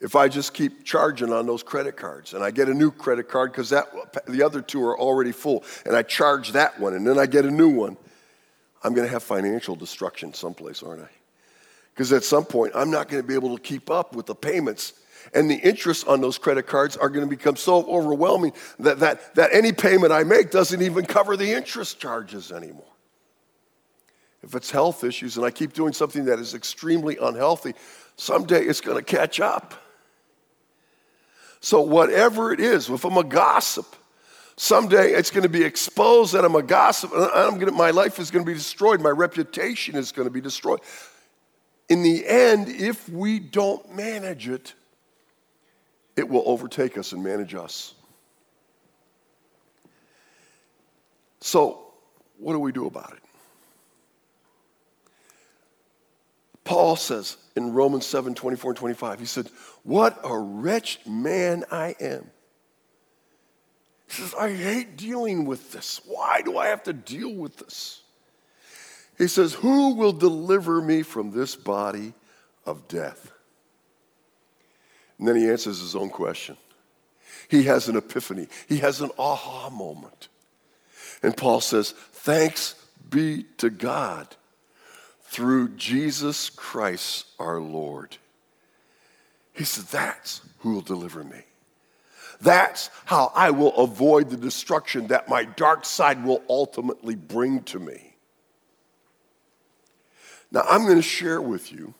If 0.00 0.14
I 0.14 0.28
just 0.28 0.52
keep 0.52 0.84
charging 0.84 1.32
on 1.32 1.46
those 1.46 1.62
credit 1.62 1.96
cards 1.96 2.34
and 2.34 2.44
I 2.44 2.50
get 2.50 2.68
a 2.68 2.74
new 2.74 2.90
credit 2.90 3.28
card 3.28 3.52
because 3.52 3.70
the 3.70 4.42
other 4.44 4.60
two 4.60 4.84
are 4.84 4.98
already 4.98 5.32
full 5.32 5.64
and 5.86 5.96
I 5.96 6.02
charge 6.02 6.52
that 6.52 6.78
one 6.78 6.92
and 6.92 7.06
then 7.06 7.18
I 7.18 7.24
get 7.24 7.46
a 7.46 7.50
new 7.50 7.70
one, 7.70 7.96
I'm 8.86 8.94
going 8.94 9.06
to 9.06 9.12
have 9.12 9.24
financial 9.24 9.74
destruction 9.74 10.32
someplace, 10.32 10.80
aren't 10.80 11.02
I? 11.02 11.08
Because 11.92 12.12
at 12.12 12.22
some 12.22 12.44
point, 12.44 12.70
I'm 12.72 12.88
not 12.88 13.08
going 13.08 13.20
to 13.20 13.26
be 13.26 13.34
able 13.34 13.56
to 13.56 13.60
keep 13.60 13.90
up 13.90 14.14
with 14.14 14.26
the 14.26 14.34
payments 14.34 14.92
and 15.34 15.50
the 15.50 15.56
interest 15.56 16.06
on 16.06 16.20
those 16.20 16.38
credit 16.38 16.68
cards 16.68 16.96
are 16.96 17.08
going 17.08 17.24
to 17.24 17.28
become 17.28 17.56
so 17.56 17.84
overwhelming 17.86 18.52
that, 18.78 19.00
that, 19.00 19.34
that 19.34 19.50
any 19.52 19.72
payment 19.72 20.12
I 20.12 20.22
make 20.22 20.52
doesn't 20.52 20.80
even 20.82 21.04
cover 21.04 21.36
the 21.36 21.50
interest 21.50 21.98
charges 21.98 22.52
anymore. 22.52 22.84
If 24.44 24.54
it's 24.54 24.70
health 24.70 25.02
issues 25.02 25.36
and 25.36 25.44
I 25.44 25.50
keep 25.50 25.72
doing 25.72 25.92
something 25.92 26.26
that 26.26 26.38
is 26.38 26.54
extremely 26.54 27.16
unhealthy, 27.20 27.74
someday 28.14 28.62
it's 28.62 28.80
going 28.80 28.98
to 28.98 29.02
catch 29.02 29.40
up. 29.40 29.74
So, 31.58 31.80
whatever 31.80 32.52
it 32.52 32.60
is, 32.60 32.88
if 32.88 33.04
I'm 33.04 33.16
a 33.16 33.24
gossip, 33.24 33.96
someday 34.56 35.12
it's 35.12 35.30
going 35.30 35.42
to 35.42 35.48
be 35.48 35.62
exposed 35.62 36.32
that 36.34 36.44
I'm 36.44 36.54
a 36.54 36.62
gossip, 36.62 37.12
I'm 37.14 37.54
going 37.54 37.66
to, 37.66 37.72
my 37.72 37.90
life 37.90 38.18
is 38.18 38.30
going 38.30 38.44
to 38.44 38.50
be 38.50 38.56
destroyed, 38.56 39.00
my 39.00 39.10
reputation 39.10 39.96
is 39.96 40.12
going 40.12 40.26
to 40.26 40.32
be 40.32 40.40
destroyed. 40.40 40.80
In 41.88 42.02
the 42.02 42.26
end, 42.26 42.68
if 42.68 43.08
we 43.08 43.38
don't 43.38 43.94
manage 43.94 44.48
it, 44.48 44.74
it 46.16 46.28
will 46.28 46.42
overtake 46.46 46.98
us 46.98 47.12
and 47.12 47.22
manage 47.22 47.54
us. 47.54 47.94
So, 51.40 51.92
what 52.38 52.54
do 52.54 52.58
we 52.58 52.72
do 52.72 52.86
about 52.86 53.12
it? 53.12 53.22
Paul 56.64 56.96
says 56.96 57.36
in 57.54 57.72
Romans 57.72 58.04
7 58.04 58.34
24 58.34 58.72
and 58.72 58.78
25, 58.78 59.20
he 59.20 59.26
said, 59.26 59.46
What 59.84 60.18
a 60.24 60.36
wretched 60.36 61.06
man 61.06 61.64
I 61.70 61.94
am. 62.00 62.28
He 64.08 64.14
says, 64.14 64.34
I 64.34 64.52
hate 64.54 64.96
dealing 64.96 65.44
with 65.44 65.72
this. 65.72 66.00
Why 66.06 66.42
do 66.42 66.58
I 66.58 66.68
have 66.68 66.84
to 66.84 66.92
deal 66.92 67.32
with 67.32 67.56
this? 67.56 68.02
He 69.18 69.26
says, 69.26 69.54
Who 69.54 69.94
will 69.94 70.12
deliver 70.12 70.80
me 70.80 71.02
from 71.02 71.30
this 71.30 71.56
body 71.56 72.12
of 72.64 72.86
death? 72.88 73.32
And 75.18 75.26
then 75.26 75.36
he 75.36 75.48
answers 75.48 75.80
his 75.80 75.96
own 75.96 76.10
question. 76.10 76.56
He 77.48 77.64
has 77.64 77.88
an 77.88 77.96
epiphany, 77.96 78.48
he 78.68 78.78
has 78.78 79.00
an 79.00 79.10
aha 79.18 79.70
moment. 79.70 80.28
And 81.22 81.36
Paul 81.36 81.60
says, 81.60 81.92
Thanks 81.92 82.74
be 83.08 83.44
to 83.58 83.70
God 83.70 84.36
through 85.22 85.70
Jesus 85.70 86.50
Christ 86.50 87.26
our 87.38 87.60
Lord. 87.60 88.16
He 89.52 89.64
said, 89.64 89.86
That's 89.86 90.42
who 90.58 90.74
will 90.74 90.80
deliver 90.82 91.24
me. 91.24 91.45
That's 92.40 92.90
how 93.04 93.32
I 93.34 93.50
will 93.50 93.74
avoid 93.76 94.30
the 94.30 94.36
destruction 94.36 95.08
that 95.08 95.28
my 95.28 95.44
dark 95.44 95.84
side 95.84 96.24
will 96.24 96.42
ultimately 96.48 97.14
bring 97.14 97.62
to 97.64 97.78
me. 97.78 98.16
Now, 100.50 100.62
I'm 100.68 100.84
going 100.84 100.96
to 100.96 101.02
share 101.02 101.40
with 101.40 101.72
you 101.72 101.94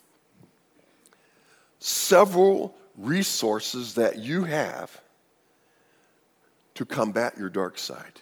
several 1.79 2.75
resources 2.97 3.95
that 3.95 4.19
you 4.19 4.45
have 4.45 5.01
to 6.75 6.85
combat 6.85 7.37
your 7.39 7.49
dark 7.49 7.79
side. 7.79 8.21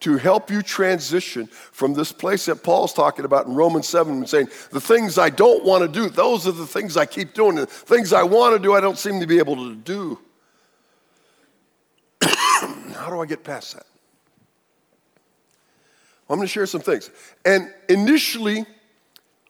To 0.00 0.16
help 0.16 0.50
you 0.50 0.62
transition 0.62 1.46
from 1.46 1.94
this 1.94 2.12
place 2.12 2.46
that 2.46 2.62
Paul's 2.62 2.92
talking 2.92 3.24
about 3.24 3.46
in 3.46 3.54
Romans 3.54 3.88
7 3.88 4.12
and 4.12 4.28
saying, 4.28 4.48
the 4.70 4.80
things 4.80 5.18
I 5.18 5.28
don't 5.28 5.64
want 5.64 5.82
to 5.82 5.88
do, 5.88 6.08
those 6.08 6.46
are 6.46 6.52
the 6.52 6.66
things 6.66 6.96
I 6.96 7.04
keep 7.04 7.34
doing. 7.34 7.56
The 7.56 7.66
things 7.66 8.12
I 8.12 8.22
want 8.22 8.54
to 8.54 8.62
do, 8.62 8.74
I 8.74 8.80
don't 8.80 8.98
seem 8.98 9.18
to 9.20 9.26
be 9.26 9.38
able 9.38 9.56
to 9.56 9.74
do. 9.74 10.18
How 13.08 13.14
do 13.14 13.22
I 13.22 13.24
get 13.24 13.42
past 13.42 13.72
that? 13.72 13.86
Well, 16.26 16.34
I'm 16.34 16.36
going 16.36 16.46
to 16.46 16.52
share 16.52 16.66
some 16.66 16.82
things. 16.82 17.10
And 17.42 17.72
initially, 17.88 18.66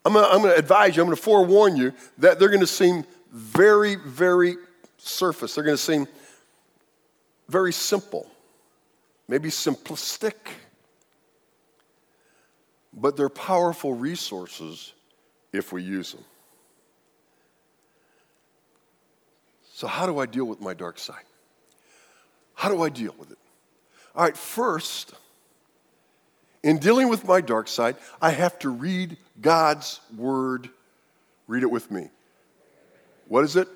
I'm 0.05 0.13
going 0.13 0.43
to 0.45 0.55
advise 0.55 0.95
you, 0.95 1.03
I'm 1.03 1.09
going 1.09 1.17
to 1.17 1.21
forewarn 1.21 1.77
you 1.77 1.93
that 2.19 2.39
they're 2.39 2.51
going 2.51 2.61
to 2.61 2.69
seem 2.69 3.05
very, 3.33 3.97
very 3.97 4.55
surface. 4.99 5.57
They're 5.57 5.65
going 5.65 5.77
to 5.77 5.83
seem 5.83 6.07
very 7.49 7.73
simple, 7.73 8.31
maybe 9.27 9.49
simplistic, 9.49 10.35
but 12.93 13.17
they're 13.17 13.29
powerful 13.29 13.93
resources 13.93 14.93
if 15.53 15.73
we 15.73 15.83
use 15.83 16.13
them. 16.13 16.25
So, 19.75 19.89
how 19.89 20.07
do 20.07 20.21
I 20.21 20.27
deal 20.27 20.45
with 20.45 20.61
my 20.61 20.75
dark 20.75 21.01
side? 21.01 21.25
How 22.55 22.69
do 22.69 22.83
I 22.83 22.89
deal 22.89 23.17
with 23.19 23.33
it? 23.33 23.39
All 24.15 24.25
right, 24.25 24.37
first, 24.37 25.15
in 26.63 26.79
dealing 26.79 27.09
with 27.09 27.27
my 27.27 27.41
dark 27.41 27.69
side, 27.69 27.97
I 28.21 28.31
have 28.31 28.59
to 28.61 28.69
read 28.69 29.17
God's 29.41 30.01
word. 30.17 30.69
Read 31.47 31.63
it 31.63 31.71
with 31.71 31.91
me. 31.91 32.09
What 33.29 33.45
is 33.45 33.57
it? 33.57 33.69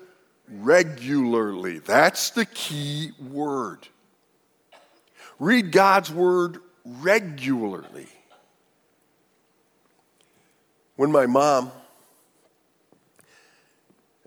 Regularly. 0.49 1.79
That's 1.79 2.31
the 2.31 2.45
key 2.45 3.11
word. 3.31 3.87
Read 5.39 5.71
God's 5.71 6.11
word 6.11 6.57
regularly. 6.85 8.07
When 10.95 11.11
my 11.11 11.25
mom 11.25 11.71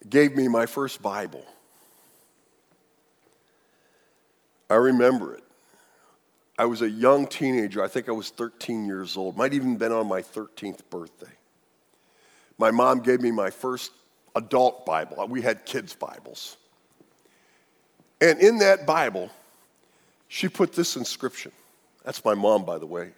gave 0.08 0.34
me 0.34 0.48
my 0.48 0.66
first 0.66 1.02
Bible, 1.02 1.44
I 4.68 4.74
remember 4.74 5.34
it. 5.34 5.45
I 6.58 6.64
was 6.64 6.82
a 6.82 6.88
young 6.88 7.26
teenager. 7.26 7.82
I 7.82 7.88
think 7.88 8.08
I 8.08 8.12
was 8.12 8.30
13 8.30 8.86
years 8.86 9.16
old. 9.16 9.36
Might 9.36 9.52
even 9.52 9.76
been 9.76 9.92
on 9.92 10.06
my 10.06 10.22
13th 10.22 10.80
birthday. 10.88 11.32
My 12.58 12.70
mom 12.70 13.00
gave 13.00 13.20
me 13.20 13.30
my 13.30 13.50
first 13.50 13.92
adult 14.34 14.86
Bible. 14.86 15.26
We 15.28 15.42
had 15.42 15.66
kids' 15.66 15.94
Bibles. 15.94 16.56
And 18.20 18.40
in 18.40 18.58
that 18.58 18.86
Bible, 18.86 19.30
she 20.28 20.48
put 20.48 20.72
this 20.72 20.96
inscription. 20.96 21.52
That's 22.04 22.24
my 22.24 22.34
mom, 22.34 22.64
by 22.64 22.78
the 22.78 22.86
way. 22.86 23.02
Isn't 23.02 23.14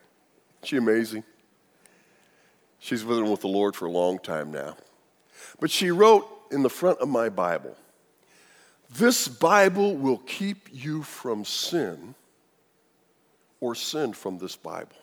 she 0.65 0.77
amazing? 0.77 1.23
She's 2.81 3.05
been 3.05 3.31
with 3.31 3.41
the 3.41 3.49
Lord 3.49 3.77
for 3.77 3.87
a 3.87 3.91
long 3.91 4.19
time 4.19 4.51
now. 4.51 4.77
But 5.61 5.71
she 5.71 5.91
wrote 5.91 6.27
in 6.51 6.63
the 6.63 6.71
front 6.71 6.99
of 6.99 7.09
my 7.09 7.29
Bible, 7.29 7.77
This 8.91 9.29
Bible 9.29 9.97
will 9.97 10.19
keep 10.19 10.69
you 10.73 11.05
from 11.05 11.45
sin 11.45 12.17
or 13.61 13.75
sin 13.75 14.13
from 14.13 14.39
this 14.39 14.57
Bible. 14.57 14.97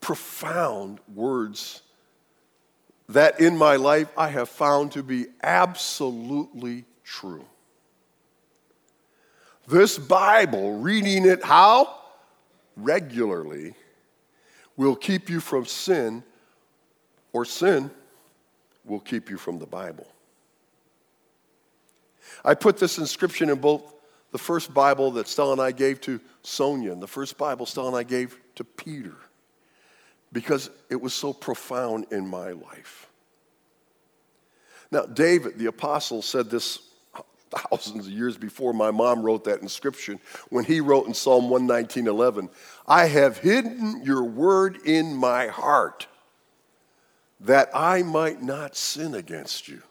Profound 0.00 0.98
words 1.14 1.82
that 3.08 3.40
in 3.40 3.56
my 3.56 3.76
life 3.76 4.08
I 4.16 4.28
have 4.28 4.48
found 4.48 4.92
to 4.92 5.02
be 5.02 5.26
absolutely 5.42 6.84
true. 7.04 7.44
This 9.68 9.98
Bible, 9.98 10.78
reading 10.78 11.26
it 11.26 11.44
how? 11.44 11.96
Regularly, 12.76 13.74
will 14.76 14.96
keep 14.96 15.28
you 15.28 15.40
from 15.40 15.66
sin, 15.66 16.24
or 17.32 17.44
sin 17.44 17.90
will 18.84 19.00
keep 19.00 19.28
you 19.28 19.36
from 19.36 19.58
the 19.58 19.66
Bible. 19.66 20.06
I 22.44 22.54
put 22.54 22.78
this 22.78 22.98
inscription 22.98 23.50
in 23.50 23.58
both 23.58 23.94
the 24.32 24.38
first 24.38 24.72
Bible 24.72 25.10
that 25.12 25.28
Stella 25.28 25.52
and 25.52 25.60
I 25.60 25.72
gave 25.72 26.00
to 26.02 26.20
Sonia 26.42 26.92
and 26.92 27.02
the 27.02 27.08
first 27.08 27.36
Bible 27.36 27.66
Stella 27.66 27.88
and 27.88 27.96
I 27.96 28.02
gave 28.02 28.38
to 28.56 28.64
Peter 28.64 29.14
because 30.32 30.70
it 30.88 31.00
was 31.00 31.12
so 31.12 31.32
profound 31.32 32.06
in 32.10 32.28
my 32.28 32.52
life. 32.52 33.08
Now, 34.92 35.02
David, 35.02 35.58
the 35.58 35.66
apostle, 35.66 36.22
said 36.22 36.50
this 36.50 36.80
thousands 37.50 38.06
of 38.06 38.12
years 38.12 38.36
before 38.36 38.72
my 38.72 38.90
mom 38.90 39.22
wrote 39.22 39.44
that 39.44 39.60
inscription 39.60 40.20
when 40.50 40.64
he 40.64 40.80
wrote 40.80 41.06
in 41.06 41.14
Psalm 41.14 41.50
119:11, 41.50 42.48
"I 42.86 43.06
have 43.06 43.38
hidden 43.38 44.02
your 44.04 44.22
word 44.22 44.78
in 44.84 45.16
my 45.16 45.48
heart 45.48 46.06
that 47.40 47.70
I 47.74 48.02
might 48.02 48.42
not 48.42 48.76
sin 48.76 49.14
against 49.14 49.66
you." 49.66 49.82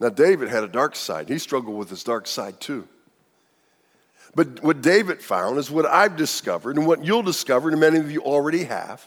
Now, 0.00 0.08
David 0.08 0.48
had 0.48 0.64
a 0.64 0.68
dark 0.68 0.96
side. 0.96 1.28
He 1.28 1.38
struggled 1.38 1.76
with 1.76 1.90
his 1.90 2.02
dark 2.02 2.26
side 2.26 2.58
too. 2.58 2.88
But 4.34 4.62
what 4.62 4.80
David 4.80 5.20
found 5.20 5.58
is 5.58 5.70
what 5.70 5.86
I've 5.86 6.16
discovered 6.16 6.76
and 6.76 6.86
what 6.86 7.04
you'll 7.04 7.22
discover, 7.22 7.68
and 7.70 7.80
many 7.80 7.98
of 7.98 8.10
you 8.10 8.22
already 8.22 8.64
have, 8.64 9.06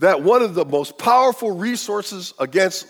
that 0.00 0.22
one 0.22 0.42
of 0.42 0.54
the 0.54 0.64
most 0.64 0.98
powerful 0.98 1.52
resources 1.52 2.34
against 2.38 2.86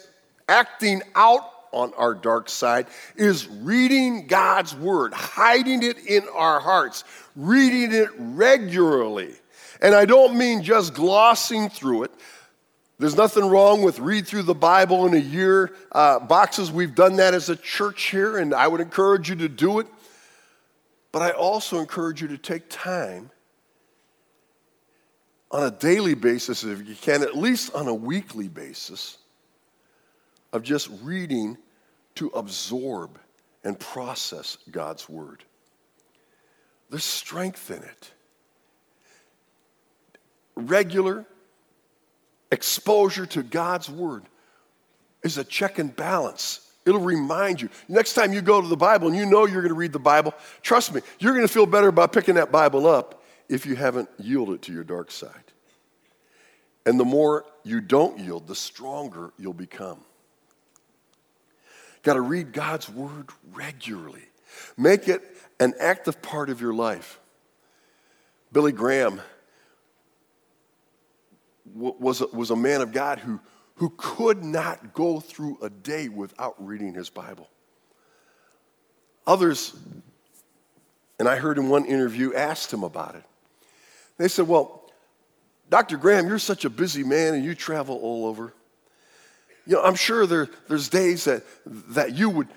acting 0.48 1.02
out 1.14 1.42
on 1.70 1.92
our 1.94 2.14
dark 2.14 2.48
side 2.48 2.86
is 3.14 3.46
reading 3.46 4.26
God's 4.26 4.74
word, 4.74 5.12
hiding 5.12 5.82
it 5.82 5.98
in 5.98 6.24
our 6.34 6.60
hearts, 6.60 7.04
reading 7.36 7.92
it 7.92 8.08
regularly. 8.18 9.34
And 9.80 9.94
I 9.94 10.06
don't 10.06 10.36
mean 10.36 10.62
just 10.62 10.94
glossing 10.94 11.68
through 11.68 12.04
it. 12.04 12.10
There's 12.98 13.16
nothing 13.16 13.44
wrong 13.48 13.82
with 13.82 14.00
read 14.00 14.26
through 14.26 14.42
the 14.42 14.54
Bible 14.54 15.06
in 15.06 15.14
a 15.14 15.18
year 15.18 15.72
uh, 15.92 16.18
boxes. 16.18 16.72
We've 16.72 16.94
done 16.94 17.16
that 17.16 17.32
as 17.32 17.48
a 17.48 17.54
church 17.54 18.10
here, 18.10 18.38
and 18.38 18.52
I 18.52 18.66
would 18.66 18.80
encourage 18.80 19.30
you 19.30 19.36
to 19.36 19.48
do 19.48 19.78
it. 19.78 19.86
But 21.12 21.22
I 21.22 21.30
also 21.30 21.78
encourage 21.78 22.20
you 22.20 22.28
to 22.28 22.38
take 22.38 22.68
time 22.68 23.30
on 25.50 25.62
a 25.62 25.70
daily 25.70 26.14
basis, 26.14 26.64
if 26.64 26.86
you 26.86 26.96
can, 26.96 27.22
at 27.22 27.36
least 27.36 27.72
on 27.72 27.86
a 27.86 27.94
weekly 27.94 28.48
basis, 28.48 29.18
of 30.52 30.62
just 30.62 30.90
reading 31.02 31.56
to 32.16 32.28
absorb 32.28 33.18
and 33.62 33.78
process 33.78 34.58
God's 34.70 35.08
Word. 35.08 35.44
There's 36.90 37.04
strength 37.04 37.70
in 37.70 37.82
it. 37.82 38.10
Regular 40.56 41.24
exposure 42.50 43.26
to 43.26 43.42
God's 43.42 43.88
Word 43.88 44.24
is 45.22 45.38
a 45.38 45.44
check 45.44 45.78
and 45.78 45.94
balance. 45.94 46.60
It'll 46.86 47.00
remind 47.00 47.60
you. 47.60 47.68
Next 47.88 48.14
time 48.14 48.32
you 48.32 48.40
go 48.40 48.62
to 48.62 48.68
the 48.68 48.76
Bible 48.76 49.08
and 49.08 49.16
you 49.16 49.26
know 49.26 49.46
you're 49.46 49.60
going 49.60 49.68
to 49.68 49.74
read 49.74 49.92
the 49.92 49.98
Bible, 49.98 50.32
trust 50.62 50.94
me, 50.94 51.02
you're 51.18 51.34
going 51.34 51.46
to 51.46 51.52
feel 51.52 51.66
better 51.66 51.88
about 51.88 52.12
picking 52.12 52.36
that 52.36 52.50
Bible 52.50 52.86
up 52.86 53.22
if 53.48 53.66
you 53.66 53.76
haven't 53.76 54.08
yielded 54.18 54.62
to 54.62 54.72
your 54.72 54.84
dark 54.84 55.10
side. 55.10 55.32
And 56.86 56.98
the 56.98 57.04
more 57.04 57.44
you 57.64 57.82
don't 57.82 58.18
yield, 58.18 58.46
the 58.46 58.54
stronger 58.54 59.32
you'll 59.38 59.52
become. 59.52 60.00
Got 62.02 62.14
to 62.14 62.22
read 62.22 62.52
God's 62.52 62.88
Word 62.88 63.28
regularly, 63.52 64.24
make 64.78 65.08
it 65.08 65.22
an 65.60 65.74
active 65.78 66.22
part 66.22 66.48
of 66.48 66.60
your 66.60 66.72
life. 66.72 67.20
Billy 68.52 68.72
Graham 68.72 69.20
was 71.74 72.20
was 72.32 72.50
a 72.50 72.56
man 72.56 72.80
of 72.80 72.92
God 72.92 73.18
who, 73.18 73.40
who 73.76 73.92
could 73.96 74.42
not 74.44 74.92
go 74.94 75.20
through 75.20 75.58
a 75.62 75.70
day 75.70 76.08
without 76.08 76.54
reading 76.64 76.94
his 76.94 77.10
Bible. 77.10 77.48
Others, 79.26 79.76
and 81.18 81.28
I 81.28 81.36
heard 81.36 81.58
in 81.58 81.68
one 81.68 81.84
interview, 81.84 82.34
asked 82.34 82.72
him 82.72 82.82
about 82.82 83.14
it. 83.14 83.24
They 84.16 84.28
said, 84.28 84.48
Well, 84.48 84.90
Dr. 85.70 85.96
Graham, 85.96 86.26
you're 86.26 86.38
such 86.38 86.64
a 86.64 86.70
busy 86.70 87.04
man 87.04 87.34
and 87.34 87.44
you 87.44 87.54
travel 87.54 87.98
all 87.98 88.26
over. 88.26 88.54
You 89.66 89.76
know, 89.76 89.82
I'm 89.82 89.96
sure 89.96 90.26
there, 90.26 90.48
there's 90.68 90.88
days 90.88 91.24
that, 91.24 91.44
that 91.66 92.14
you 92.14 92.30
would 92.30 92.48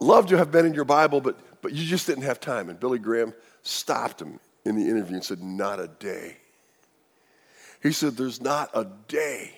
love 0.00 0.26
to 0.26 0.36
have 0.36 0.52
been 0.52 0.66
in 0.66 0.74
your 0.74 0.84
Bible, 0.84 1.20
but, 1.20 1.38
but 1.62 1.72
you 1.72 1.86
just 1.86 2.06
didn't 2.06 2.24
have 2.24 2.40
time. 2.40 2.68
And 2.68 2.78
Billy 2.78 2.98
Graham 2.98 3.32
stopped 3.62 4.20
him 4.20 4.38
in 4.64 4.76
the 4.76 4.86
interview 4.86 5.16
and 5.16 5.24
said, 5.24 5.42
Not 5.42 5.80
a 5.80 5.88
day. 5.88 6.36
He 7.82 7.92
said, 7.92 8.16
There's 8.16 8.40
not 8.40 8.70
a 8.74 8.86
day 9.08 9.52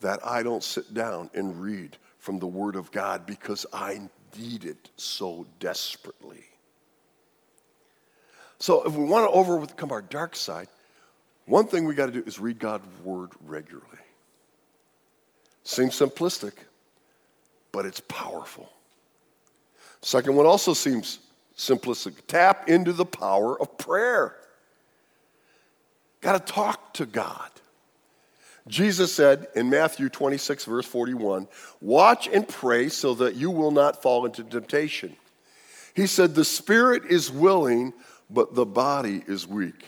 that 0.00 0.24
I 0.24 0.42
don't 0.42 0.62
sit 0.62 0.94
down 0.94 1.30
and 1.34 1.60
read 1.60 1.96
from 2.18 2.38
the 2.38 2.46
Word 2.46 2.76
of 2.76 2.90
God 2.90 3.26
because 3.26 3.66
I 3.72 4.00
need 4.36 4.64
it 4.64 4.90
so 4.96 5.46
desperately. 5.60 6.44
So, 8.58 8.82
if 8.84 8.94
we 8.94 9.04
want 9.04 9.26
to 9.26 9.30
overcome 9.30 9.92
our 9.92 10.02
dark 10.02 10.34
side, 10.34 10.68
one 11.46 11.66
thing 11.66 11.86
we 11.86 11.94
got 11.94 12.06
to 12.06 12.12
do 12.12 12.22
is 12.26 12.38
read 12.38 12.58
God's 12.58 12.86
Word 13.04 13.30
regularly. 13.46 13.86
Seems 15.64 15.98
simplistic, 15.98 16.52
but 17.72 17.84
it's 17.84 18.00
powerful. 18.00 18.70
Second 20.00 20.36
one 20.36 20.46
also 20.46 20.72
seems 20.72 21.18
simplistic 21.56 22.14
tap 22.26 22.68
into 22.68 22.92
the 22.92 23.04
power 23.04 23.60
of 23.60 23.76
prayer. 23.78 24.36
Got 26.20 26.46
to 26.46 26.52
talk 26.52 26.94
to 26.94 27.06
God. 27.06 27.50
Jesus 28.66 29.14
said 29.14 29.48
in 29.54 29.70
Matthew 29.70 30.08
26, 30.08 30.64
verse 30.66 30.86
41, 30.86 31.48
Watch 31.80 32.28
and 32.28 32.46
pray 32.46 32.88
so 32.88 33.14
that 33.14 33.34
you 33.34 33.50
will 33.50 33.70
not 33.70 34.02
fall 34.02 34.26
into 34.26 34.44
temptation. 34.44 35.16
He 35.94 36.06
said, 36.06 36.34
The 36.34 36.44
spirit 36.44 37.04
is 37.06 37.30
willing, 37.30 37.94
but 38.30 38.54
the 38.54 38.66
body 38.66 39.22
is 39.26 39.46
weak. 39.46 39.86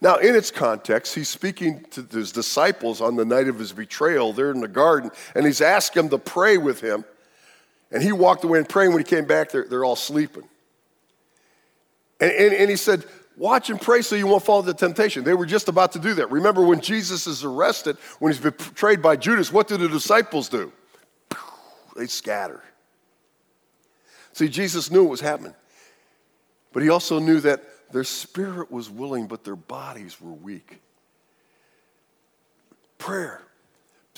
Now, 0.00 0.16
in 0.16 0.34
its 0.34 0.50
context, 0.50 1.14
he's 1.14 1.28
speaking 1.28 1.84
to 1.90 2.02
his 2.02 2.32
disciples 2.32 3.00
on 3.00 3.16
the 3.16 3.24
night 3.24 3.48
of 3.48 3.58
his 3.58 3.72
betrayal 3.72 4.32
there 4.32 4.50
in 4.50 4.60
the 4.60 4.68
garden, 4.68 5.10
and 5.34 5.44
he's 5.44 5.60
asked 5.60 5.94
them 5.94 6.08
to 6.10 6.18
pray 6.18 6.56
with 6.56 6.80
him. 6.80 7.04
And 7.90 8.02
he 8.02 8.12
walked 8.12 8.44
away 8.44 8.58
and 8.58 8.68
praying. 8.68 8.92
When 8.92 9.00
he 9.00 9.04
came 9.04 9.24
back, 9.24 9.50
they're, 9.50 9.64
they're 9.64 9.84
all 9.84 9.96
sleeping. 9.96 10.44
And, 12.20 12.30
and, 12.30 12.54
and 12.54 12.70
he 12.70 12.76
said, 12.76 13.04
Watch 13.36 13.70
and 13.70 13.80
pray 13.80 14.02
so 14.02 14.16
you 14.16 14.26
won't 14.26 14.44
fall 14.44 14.60
into 14.60 14.74
temptation. 14.74 15.24
They 15.24 15.34
were 15.34 15.46
just 15.46 15.68
about 15.68 15.92
to 15.92 15.98
do 15.98 16.14
that. 16.14 16.30
Remember 16.30 16.62
when 16.62 16.80
Jesus 16.80 17.26
is 17.26 17.44
arrested, 17.44 17.96
when 18.18 18.32
he's 18.32 18.40
betrayed 18.40 19.00
by 19.00 19.16
Judas, 19.16 19.52
what 19.52 19.66
do 19.68 19.76
the 19.76 19.88
disciples 19.88 20.48
do? 20.48 20.72
they 21.96 22.06
scatter. 22.06 22.62
See, 24.32 24.48
Jesus 24.48 24.90
knew 24.90 25.02
what 25.02 25.10
was 25.10 25.20
happening, 25.20 25.54
but 26.72 26.82
he 26.82 26.88
also 26.88 27.18
knew 27.18 27.40
that 27.40 27.62
their 27.92 28.04
spirit 28.04 28.70
was 28.70 28.88
willing, 28.88 29.26
but 29.26 29.44
their 29.44 29.56
bodies 29.56 30.20
were 30.20 30.32
weak. 30.32 30.80
Prayer. 32.98 33.42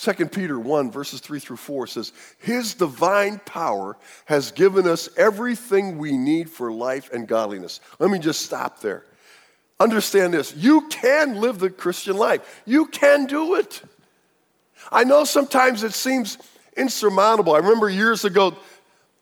2 0.03 0.27
Peter 0.27 0.59
1, 0.59 0.91
verses 0.91 1.21
3 1.21 1.38
through 1.38 1.57
4 1.57 1.87
says, 1.87 2.12
His 2.38 2.75
divine 2.75 3.41
power 3.45 3.97
has 4.25 4.51
given 4.51 4.88
us 4.88 5.09
everything 5.17 5.97
we 5.97 6.17
need 6.17 6.51
for 6.51 6.73
life 6.73 7.12
and 7.12 7.29
godliness. 7.29 7.79
Let 8.01 8.11
me 8.11 8.19
just 8.19 8.43
stop 8.43 8.81
there. 8.81 9.05
Understand 9.79 10.35
this 10.35 10.57
you 10.57 10.88
can 10.88 11.37
live 11.37 11.61
the 11.61 11.71
Christian 11.71 12.17
life, 12.17 12.62
you 12.67 12.87
can 12.87 13.27
do 13.27 13.55
it. 13.55 13.81
I 14.91 15.05
know 15.05 15.23
sometimes 15.23 15.85
it 15.85 15.95
seems 15.95 16.37
insurmountable. 16.77 17.55
I 17.55 17.59
remember 17.59 17.88
years 17.88 18.25
ago, 18.25 18.57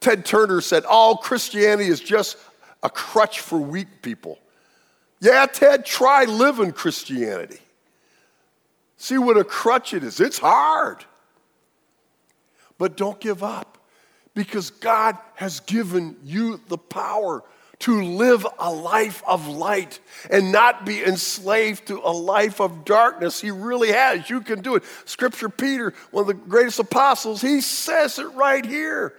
Ted 0.00 0.24
Turner 0.24 0.62
said, 0.62 0.86
All 0.86 1.18
Christianity 1.18 1.90
is 1.90 2.00
just 2.00 2.38
a 2.82 2.88
crutch 2.88 3.40
for 3.40 3.58
weak 3.58 4.00
people. 4.00 4.38
Yeah, 5.20 5.44
Ted, 5.44 5.84
try 5.84 6.24
living 6.24 6.72
Christianity. 6.72 7.58
See 9.00 9.16
what 9.16 9.38
a 9.38 9.44
crutch 9.44 9.94
it 9.94 10.04
is. 10.04 10.20
It's 10.20 10.38
hard. 10.38 11.06
But 12.76 12.98
don't 12.98 13.18
give 13.18 13.42
up 13.42 13.78
because 14.34 14.68
God 14.68 15.16
has 15.36 15.60
given 15.60 16.16
you 16.22 16.60
the 16.68 16.76
power 16.76 17.42
to 17.78 18.02
live 18.02 18.46
a 18.58 18.70
life 18.70 19.22
of 19.26 19.48
light 19.48 20.00
and 20.30 20.52
not 20.52 20.84
be 20.84 21.02
enslaved 21.02 21.86
to 21.86 21.98
a 22.04 22.12
life 22.12 22.60
of 22.60 22.84
darkness. 22.84 23.40
He 23.40 23.50
really 23.50 23.90
has. 23.90 24.28
You 24.28 24.42
can 24.42 24.60
do 24.60 24.74
it. 24.74 24.82
Scripture, 25.06 25.48
Peter, 25.48 25.94
one 26.10 26.24
of 26.24 26.28
the 26.28 26.34
greatest 26.34 26.78
apostles, 26.78 27.40
he 27.40 27.62
says 27.62 28.18
it 28.18 28.28
right 28.34 28.66
here. 28.66 29.14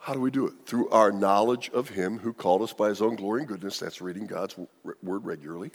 How 0.00 0.12
do 0.12 0.20
we 0.20 0.32
do 0.32 0.48
it? 0.48 0.54
Through 0.66 0.88
our 0.88 1.12
knowledge 1.12 1.70
of 1.72 1.90
Him 1.90 2.18
who 2.18 2.32
called 2.32 2.62
us 2.62 2.72
by 2.72 2.88
His 2.88 3.00
own 3.00 3.14
glory 3.14 3.42
and 3.42 3.48
goodness. 3.48 3.78
That's 3.78 4.00
reading 4.00 4.26
God's 4.26 4.56
word 5.04 5.24
regularly. 5.24 5.70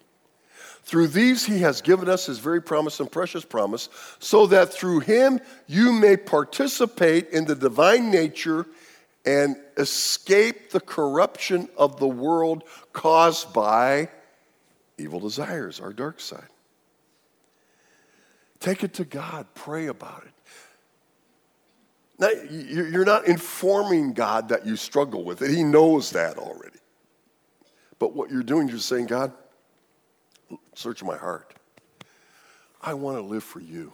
Through 0.83 1.07
these 1.07 1.45
he 1.45 1.59
has 1.59 1.81
given 1.81 2.09
us 2.09 2.25
his 2.25 2.39
very 2.39 2.61
promise 2.61 2.99
and 2.99 3.11
precious 3.11 3.45
promise, 3.45 3.89
so 4.19 4.47
that 4.47 4.73
through 4.73 4.99
him 4.99 5.39
you 5.67 5.91
may 5.91 6.17
participate 6.17 7.29
in 7.29 7.45
the 7.45 7.55
divine 7.55 8.11
nature 8.11 8.65
and 9.25 9.55
escape 9.77 10.71
the 10.71 10.81
corruption 10.81 11.69
of 11.77 11.99
the 11.99 12.07
world 12.07 12.63
caused 12.91 13.53
by 13.53 14.09
evil 14.97 15.19
desires, 15.19 15.79
our 15.79 15.93
dark 15.93 16.19
side. 16.19 16.43
Take 18.59 18.83
it 18.83 18.93
to 18.95 19.05
God, 19.05 19.47
pray 19.55 19.87
about 19.87 20.23
it. 20.25 20.33
Now, 22.19 22.29
you're 22.49 23.05
not 23.05 23.27
informing 23.27 24.13
God 24.13 24.49
that 24.49 24.65
you 24.65 24.75
struggle 24.77 25.23
with 25.23 25.41
it, 25.41 25.51
He 25.51 25.63
knows 25.63 26.11
that 26.11 26.37
already. 26.37 26.79
But 27.99 28.15
what 28.15 28.29
you're 28.29 28.43
doing, 28.43 28.67
you're 28.67 28.79
saying, 28.79 29.07
God, 29.07 29.33
search 30.75 31.03
my 31.03 31.17
heart. 31.17 31.53
I 32.81 32.93
want 32.93 33.17
to 33.17 33.23
live 33.23 33.43
for 33.43 33.59
you. 33.59 33.93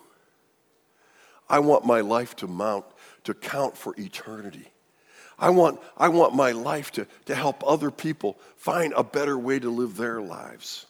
I 1.50 1.60
want 1.60 1.86
my 1.86 2.02
life 2.02 2.36
to 2.38 2.48
mount, 2.48 2.86
to 3.24 3.34
count 3.34 3.78
for 3.78 3.94
eternity. 3.98 4.72
I 5.38 5.50
want, 5.52 5.80
I 5.98 6.10
want 6.10 6.36
my 6.36 6.52
life 6.52 6.92
to, 6.92 7.08
to 7.26 7.36
help 7.36 7.64
other 7.66 7.92
people 7.92 8.38
find 8.58 8.94
a 8.96 9.04
better 9.04 9.38
way 9.38 9.58
to 9.60 9.70
live 9.70 9.96
their 9.96 10.22
lives. 10.22 10.86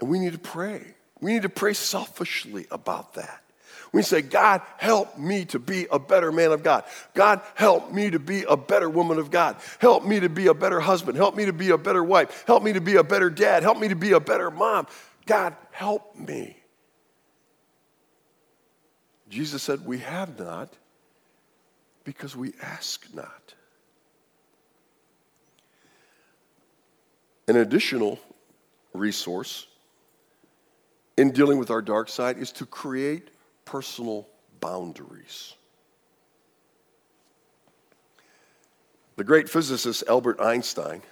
And 0.00 0.08
we 0.08 0.18
need 0.18 0.32
to 0.32 0.38
pray. 0.38 0.82
We 1.20 1.34
need 1.34 1.42
to 1.42 1.50
pray 1.50 1.74
selfishly 1.74 2.66
about 2.70 3.14
that. 3.14 3.42
We 3.92 4.02
say, 4.02 4.22
God, 4.22 4.62
help 4.76 5.18
me 5.18 5.44
to 5.46 5.58
be 5.58 5.86
a 5.90 5.98
better 5.98 6.30
man 6.30 6.52
of 6.52 6.62
God. 6.62 6.84
God, 7.14 7.40
help 7.54 7.92
me 7.92 8.10
to 8.10 8.18
be 8.18 8.44
a 8.48 8.56
better 8.56 8.88
woman 8.88 9.18
of 9.18 9.30
God. 9.30 9.56
Help 9.78 10.04
me 10.04 10.20
to 10.20 10.28
be 10.28 10.46
a 10.46 10.54
better 10.54 10.80
husband. 10.80 11.16
Help 11.16 11.34
me 11.34 11.46
to 11.46 11.52
be 11.52 11.70
a 11.70 11.78
better 11.78 12.04
wife. 12.04 12.44
Help 12.46 12.62
me 12.62 12.72
to 12.72 12.80
be 12.80 12.96
a 12.96 13.04
better 13.04 13.30
dad. 13.30 13.62
Help 13.62 13.78
me 13.78 13.88
to 13.88 13.96
be 13.96 14.12
a 14.12 14.20
better 14.20 14.50
mom. 14.50 14.86
God, 15.26 15.56
help 15.72 16.16
me. 16.16 16.56
Jesus 19.28 19.62
said, 19.62 19.86
We 19.86 19.98
have 19.98 20.38
not 20.38 20.72
because 22.04 22.36
we 22.36 22.52
ask 22.62 23.06
not. 23.14 23.54
An 27.46 27.56
additional 27.56 28.18
resource 28.92 29.66
in 31.16 31.32
dealing 31.32 31.58
with 31.58 31.70
our 31.70 31.82
dark 31.82 32.08
side 32.08 32.38
is 32.38 32.52
to 32.52 32.66
create 32.66 33.30
personal 33.70 34.26
boundaries. 34.58 35.54
The 39.14 39.22
great 39.22 39.48
physicist 39.48 40.02
Albert 40.08 40.40
Einstein 40.40 41.02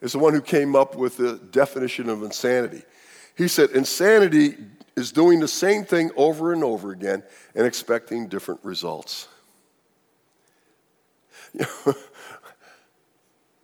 is 0.00 0.10
the 0.12 0.18
one 0.18 0.34
who 0.34 0.40
came 0.40 0.74
up 0.74 0.96
with 0.96 1.16
the 1.18 1.36
definition 1.52 2.08
of 2.08 2.24
insanity. 2.24 2.82
He 3.36 3.46
said, 3.46 3.70
Insanity 3.70 4.56
is 4.96 5.12
doing 5.12 5.38
the 5.38 5.46
same 5.46 5.84
thing 5.84 6.10
over 6.16 6.52
and 6.52 6.64
over 6.64 6.90
again 6.90 7.22
and 7.54 7.64
expecting 7.64 8.26
different 8.26 8.58
results. 8.64 9.28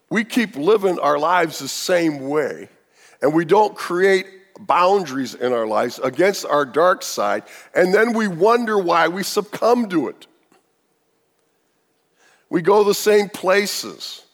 we 0.09 0.23
keep 0.23 0.55
living 0.55 1.01
our 1.01 1.19
lives 1.19 1.59
the 1.59 1.67
same 1.67 2.29
way, 2.29 2.69
and 3.21 3.35
we 3.35 3.45
don't 3.45 3.75
create 3.75 4.27
boundaries 4.59 5.35
in 5.35 5.53
our 5.53 5.67
lives 5.67 5.99
against 5.99 6.47
our 6.47 6.65
dark 6.65 7.03
side, 7.03 7.45
and 7.75 7.93
then 7.93 8.13
we 8.13 8.29
wonder 8.29 8.79
why 8.79 9.09
we 9.09 9.23
succumb 9.23 9.89
to 9.91 10.09
it. 10.09 10.27
We 12.49 12.63
go 12.63 12.85
the 12.85 12.95
same 12.95 13.29
places, 13.29 14.25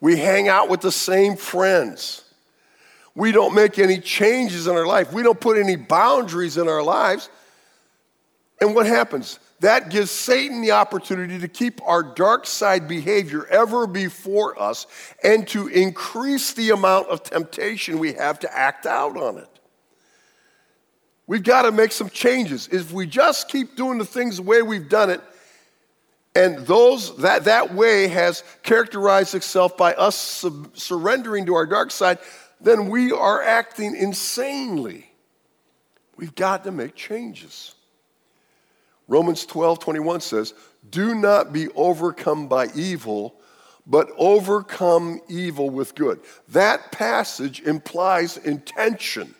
we 0.00 0.16
hang 0.16 0.48
out 0.48 0.68
with 0.68 0.80
the 0.80 0.92
same 0.92 1.36
friends. 1.36 2.24
We 3.14 3.32
don't 3.32 3.52
make 3.52 3.80
any 3.80 3.98
changes 3.98 4.68
in 4.68 4.76
our 4.76 4.86
life. 4.86 5.12
We 5.12 5.24
don't 5.24 5.40
put 5.40 5.58
any 5.58 5.74
boundaries 5.74 6.56
in 6.56 6.68
our 6.68 6.84
lives. 6.84 7.28
And 8.60 8.76
what 8.76 8.86
happens? 8.86 9.40
That 9.60 9.90
gives 9.90 10.10
Satan 10.10 10.60
the 10.60 10.72
opportunity 10.72 11.38
to 11.40 11.48
keep 11.48 11.80
our 11.84 12.02
dark 12.02 12.46
side 12.46 12.86
behavior 12.86 13.46
ever 13.46 13.86
before 13.86 14.60
us 14.60 14.86
and 15.24 15.48
to 15.48 15.66
increase 15.68 16.52
the 16.52 16.70
amount 16.70 17.08
of 17.08 17.24
temptation 17.24 17.98
we 17.98 18.12
have 18.12 18.38
to 18.40 18.56
act 18.56 18.86
out 18.86 19.16
on 19.16 19.38
it. 19.38 19.48
We've 21.26 21.42
got 21.42 21.62
to 21.62 21.72
make 21.72 21.92
some 21.92 22.08
changes. 22.08 22.68
If 22.70 22.92
we 22.92 23.06
just 23.06 23.48
keep 23.48 23.76
doing 23.76 23.98
the 23.98 24.04
things 24.04 24.36
the 24.36 24.42
way 24.42 24.62
we've 24.62 24.88
done 24.88 25.10
it, 25.10 25.20
and 26.34 26.58
those 26.66 27.16
that, 27.18 27.44
that 27.44 27.74
way 27.74 28.06
has 28.08 28.44
characterized 28.62 29.34
itself 29.34 29.76
by 29.76 29.94
us 29.94 30.14
sub- 30.14 30.76
surrendering 30.76 31.46
to 31.46 31.54
our 31.54 31.66
dark 31.66 31.90
side, 31.90 32.18
then 32.60 32.88
we 32.88 33.10
are 33.12 33.42
acting 33.42 33.96
insanely. 33.96 35.10
We've 36.16 36.34
got 36.34 36.64
to 36.64 36.70
make 36.70 36.94
changes. 36.94 37.74
Romans 39.08 39.46
12, 39.46 39.80
21 39.80 40.20
says, 40.20 40.54
Do 40.90 41.14
not 41.14 41.52
be 41.52 41.68
overcome 41.70 42.46
by 42.46 42.68
evil, 42.74 43.34
but 43.86 44.10
overcome 44.18 45.20
evil 45.28 45.70
with 45.70 45.94
good. 45.94 46.20
That 46.48 46.92
passage 46.92 47.60
implies 47.62 48.36
intention. 48.36 49.34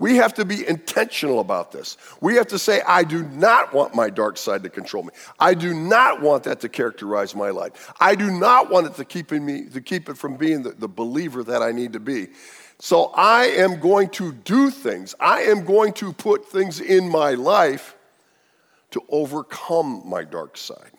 We 0.00 0.16
have 0.16 0.32
to 0.34 0.46
be 0.46 0.66
intentional 0.66 1.40
about 1.40 1.72
this. 1.72 1.98
We 2.22 2.34
have 2.36 2.46
to 2.48 2.58
say, 2.58 2.80
I 2.86 3.04
do 3.04 3.22
not 3.22 3.74
want 3.74 3.94
my 3.94 4.08
dark 4.08 4.38
side 4.38 4.62
to 4.62 4.70
control 4.70 5.02
me. 5.02 5.10
I 5.38 5.52
do 5.52 5.74
not 5.74 6.22
want 6.22 6.42
that 6.44 6.58
to 6.60 6.70
characterize 6.70 7.34
my 7.36 7.50
life. 7.50 7.92
I 8.00 8.14
do 8.14 8.30
not 8.30 8.70
want 8.70 8.86
it 8.86 8.94
to 8.94 9.04
keep, 9.04 9.30
me, 9.30 9.66
to 9.66 9.80
keep 9.80 10.08
it 10.08 10.16
from 10.16 10.36
being 10.36 10.62
the, 10.62 10.70
the 10.70 10.88
believer 10.88 11.44
that 11.44 11.62
I 11.62 11.70
need 11.70 11.92
to 11.92 12.00
be. 12.00 12.28
So 12.78 13.12
I 13.14 13.44
am 13.44 13.78
going 13.78 14.08
to 14.10 14.32
do 14.32 14.70
things. 14.70 15.14
I 15.20 15.42
am 15.42 15.64
going 15.64 15.92
to 15.94 16.14
put 16.14 16.46
things 16.46 16.80
in 16.80 17.06
my 17.08 17.32
life 17.32 17.94
to 18.90 19.02
overcome 19.08 20.02
my 20.04 20.24
dark 20.24 20.56
side. 20.56 20.90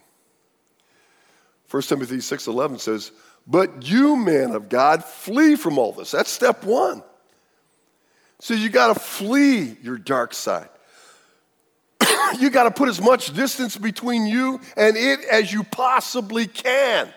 1 1.69 1.83
Timothy 1.83 2.19
6:11 2.19 2.79
says, 2.79 3.11
"But 3.47 3.83
you, 3.83 4.15
man 4.15 4.51
of 4.51 4.69
God, 4.69 5.05
flee 5.05 5.55
from 5.55 5.77
all 5.77 5.93
this." 5.93 6.11
That's 6.11 6.29
step 6.29 6.63
1. 6.63 7.03
So 8.39 8.53
you 8.53 8.69
got 8.69 8.93
to 8.93 8.99
flee 8.99 9.77
your 9.81 9.97
dark 9.97 10.33
side. 10.33 10.69
you 12.39 12.49
got 12.49 12.63
to 12.63 12.71
put 12.71 12.89
as 12.89 12.99
much 12.99 13.33
distance 13.33 13.77
between 13.77 14.25
you 14.25 14.59
and 14.75 14.97
it 14.97 15.23
as 15.25 15.53
you 15.53 15.63
possibly 15.63 16.47
can. 16.47 17.13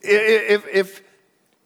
If, 0.00 0.66
if 0.68 1.02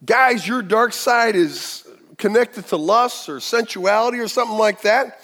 guys, 0.04 0.46
your 0.46 0.62
dark 0.62 0.92
side 0.92 1.36
is 1.36 1.86
connected 2.16 2.66
to 2.68 2.76
lust 2.76 3.28
or 3.28 3.40
sensuality 3.40 4.18
or 4.18 4.28
something 4.28 4.58
like 4.58 4.82
that, 4.82 5.20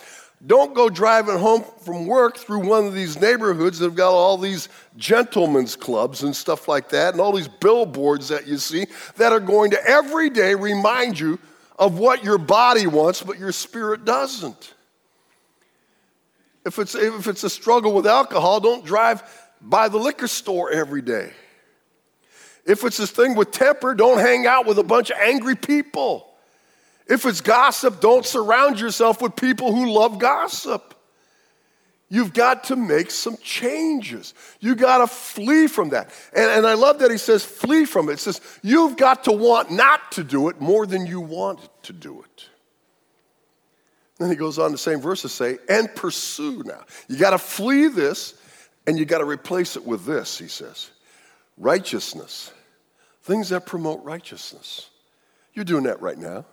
don't 0.47 0.75
go 0.75 0.91
driving 0.91 1.39
home 1.39 1.65
from 1.85 2.07
work 2.07 2.37
through 2.37 2.69
one 2.69 2.87
of 2.87 2.93
these 2.93 3.21
neighborhoods 3.21 3.79
that 3.79 3.87
have 3.87 3.95
got 3.95 4.11
all 4.11 4.37
these 4.37 4.69
gentlemen's 4.97 5.75
clubs 5.75 6.23
and 6.23 6.37
stuff 6.37 6.69
like 6.69 6.91
that, 6.91 7.15
and 7.15 7.21
all 7.21 7.33
these 7.33 7.49
billboards 7.49 8.29
that 8.29 8.47
you 8.47 8.59
see 8.59 8.87
that 9.17 9.33
are 9.33 9.41
going 9.41 9.71
to 9.71 9.83
every 9.87 10.29
day 10.29 10.55
remind 10.55 11.19
you 11.19 11.39
of 11.79 11.99
what 11.99 12.23
your 12.23 12.39
body 12.39 12.87
wants, 12.87 13.23
but 13.23 13.39
your 13.39 13.53
spirit 13.53 14.05
doesn't. 14.05 14.75
If 16.67 16.79
it's, 16.79 16.95
if 16.95 17.27
it's 17.27 17.45
a 17.45 17.51
struggle 17.51 17.95
with 17.95 18.07
alcohol, 18.07 18.61
don't 18.61 18.85
drive 18.85 19.23
by 19.61 19.89
the 19.89 19.99
liquor 19.99 20.29
store 20.29 20.71
every 20.71 21.03
day. 21.03 21.33
If 22.67 22.85
it's 22.85 22.97
this 22.97 23.11
thing 23.11 23.35
with 23.35 23.51
temper, 23.51 23.95
don't 23.95 24.19
hang 24.19 24.47
out 24.47 24.67
with 24.67 24.79
a 24.79 24.83
bunch 24.83 25.11
of 25.11 25.19
angry 25.19 25.57
people. 25.57 26.34
If 27.07 27.27
it's 27.27 27.41
gossip, 27.41 28.01
don't 28.01 28.25
surround 28.25 28.81
yourself 28.81 29.21
with 29.21 29.37
people 29.37 29.75
who 29.75 29.93
love 29.93 30.19
gossip. 30.19 30.95
You've 32.09 32.33
got 32.33 32.65
to 32.65 32.77
make 32.77 33.11
some 33.11 33.37
changes. 33.39 34.35
You 34.61 34.75
got 34.75 34.99
to 34.99 35.07
flee 35.07 35.67
from 35.67 35.91
that. 35.91 36.11
And, 36.35 36.51
and 36.51 36.67
I 36.67 36.75
love 36.75 37.01
that 37.01 37.11
he 37.11 37.19
says, 37.19 37.45
flee 37.45 37.85
from 37.85 38.09
it. 38.09 38.15
It 38.15 38.19
says, 38.21 38.41
you've 38.63 38.97
got 38.97 39.25
to 39.25 39.33
want 39.33 39.71
not 39.71 40.13
to 40.13 40.25
do 40.25 40.49
it 40.49 40.61
more 40.61 40.87
than 40.87 41.07
you 41.07 41.21
want 41.21 41.61
to 41.85 41.93
do 41.93 42.23
it. 42.23 42.47
Then 44.19 44.31
he 44.31 44.37
goes 44.37 44.59
on 44.59 44.71
the 44.71 44.79
same 44.79 45.01
verse 45.01 45.23
to 45.23 45.29
say, 45.29 45.59
and 45.69 45.93
pursue 45.95 46.63
now. 46.65 46.85
You 47.09 47.17
got 47.19 47.31
to 47.31 47.39
flee 47.39 47.89
this 47.89 48.35
and 48.87 48.99
you 48.99 49.05
got 49.05 49.19
to 49.19 49.25
replace 49.25 49.77
it 49.77 49.85
with 49.85 50.05
this, 50.05 50.39
he 50.39 50.47
says 50.47 50.91
righteousness, 51.57 52.53
things 53.23 53.49
that 53.49 53.65
promote 53.65 54.05
righteousness. 54.05 54.91
You're 55.55 55.65
doing 55.65 55.85
that 55.85 56.03
right 56.03 56.19
now 56.19 56.45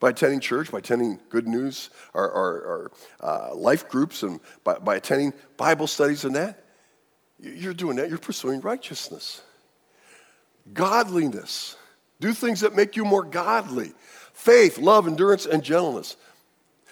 by 0.00 0.10
attending 0.10 0.40
church, 0.40 0.70
by 0.70 0.78
attending 0.78 1.18
good 1.28 1.48
news, 1.48 1.90
our, 2.14 2.30
our, 2.30 2.66
our 2.66 2.90
uh, 3.20 3.54
life 3.54 3.88
groups, 3.88 4.22
and 4.22 4.40
by, 4.64 4.74
by 4.74 4.96
attending 4.96 5.32
Bible 5.56 5.86
studies 5.86 6.24
and 6.24 6.36
that. 6.36 6.64
You're 7.40 7.74
doing 7.74 7.96
that. 7.96 8.08
You're 8.08 8.18
pursuing 8.18 8.60
righteousness, 8.60 9.42
godliness. 10.72 11.76
Do 12.20 12.32
things 12.32 12.60
that 12.60 12.74
make 12.74 12.96
you 12.96 13.04
more 13.04 13.22
godly. 13.22 13.92
Faith, 14.32 14.78
love, 14.78 15.06
endurance, 15.06 15.46
and 15.46 15.62
gentleness. 15.62 16.16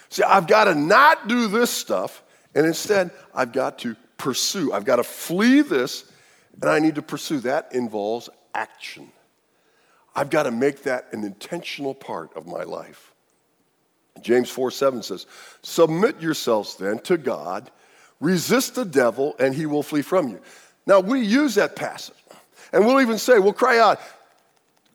See, 0.09 0.23
I've 0.23 0.47
got 0.47 0.65
to 0.65 0.75
not 0.75 1.27
do 1.27 1.49
this 1.49 1.71
stuff, 1.71 2.23
and 2.55 2.65
instead, 2.65 3.11
I've 3.35 3.53
got 3.53 3.81
to 3.81 3.97
pursue. 4.19 4.73
I've 4.73 4.85
got 4.85 4.97
to 4.97 5.05
flee 5.05 5.63
this, 5.63 6.11
and 6.61 6.71
I 6.71 6.79
need 6.79 6.95
to 6.95 7.03
pursue. 7.03 7.41
That 7.41 7.73
involves 7.73 8.29
action. 8.55 9.11
I've 10.17 10.31
got 10.31 10.45
to 10.45 10.51
make 10.51 10.83
that 10.85 11.09
an 11.13 11.23
intentional 11.23 11.95
part 11.95 12.35
of 12.35 12.47
my 12.47 12.65
life. 12.65 13.13
James 14.23 14.51
4 14.51 14.71
7 14.71 15.03
says, 15.03 15.27
Submit 15.63 16.21
yourselves 16.21 16.77
then 16.77 16.99
to 17.01 17.19
God, 17.19 17.71
resist 18.19 18.75
the 18.75 18.85
devil, 18.85 19.37
and 19.39 19.55
he 19.55 19.67
will 19.67 19.83
flee 19.83 20.03
from 20.03 20.29
you. 20.29 20.41
Now, 20.87 21.01
we 21.01 21.21
use 21.21 21.57
that 21.57 21.77
passage, 21.77 22.17
and 22.73 22.87
we'll 22.87 23.01
even 23.01 23.19
say, 23.19 23.39
we'll 23.39 23.53
cry 23.53 23.79
out, 23.79 24.01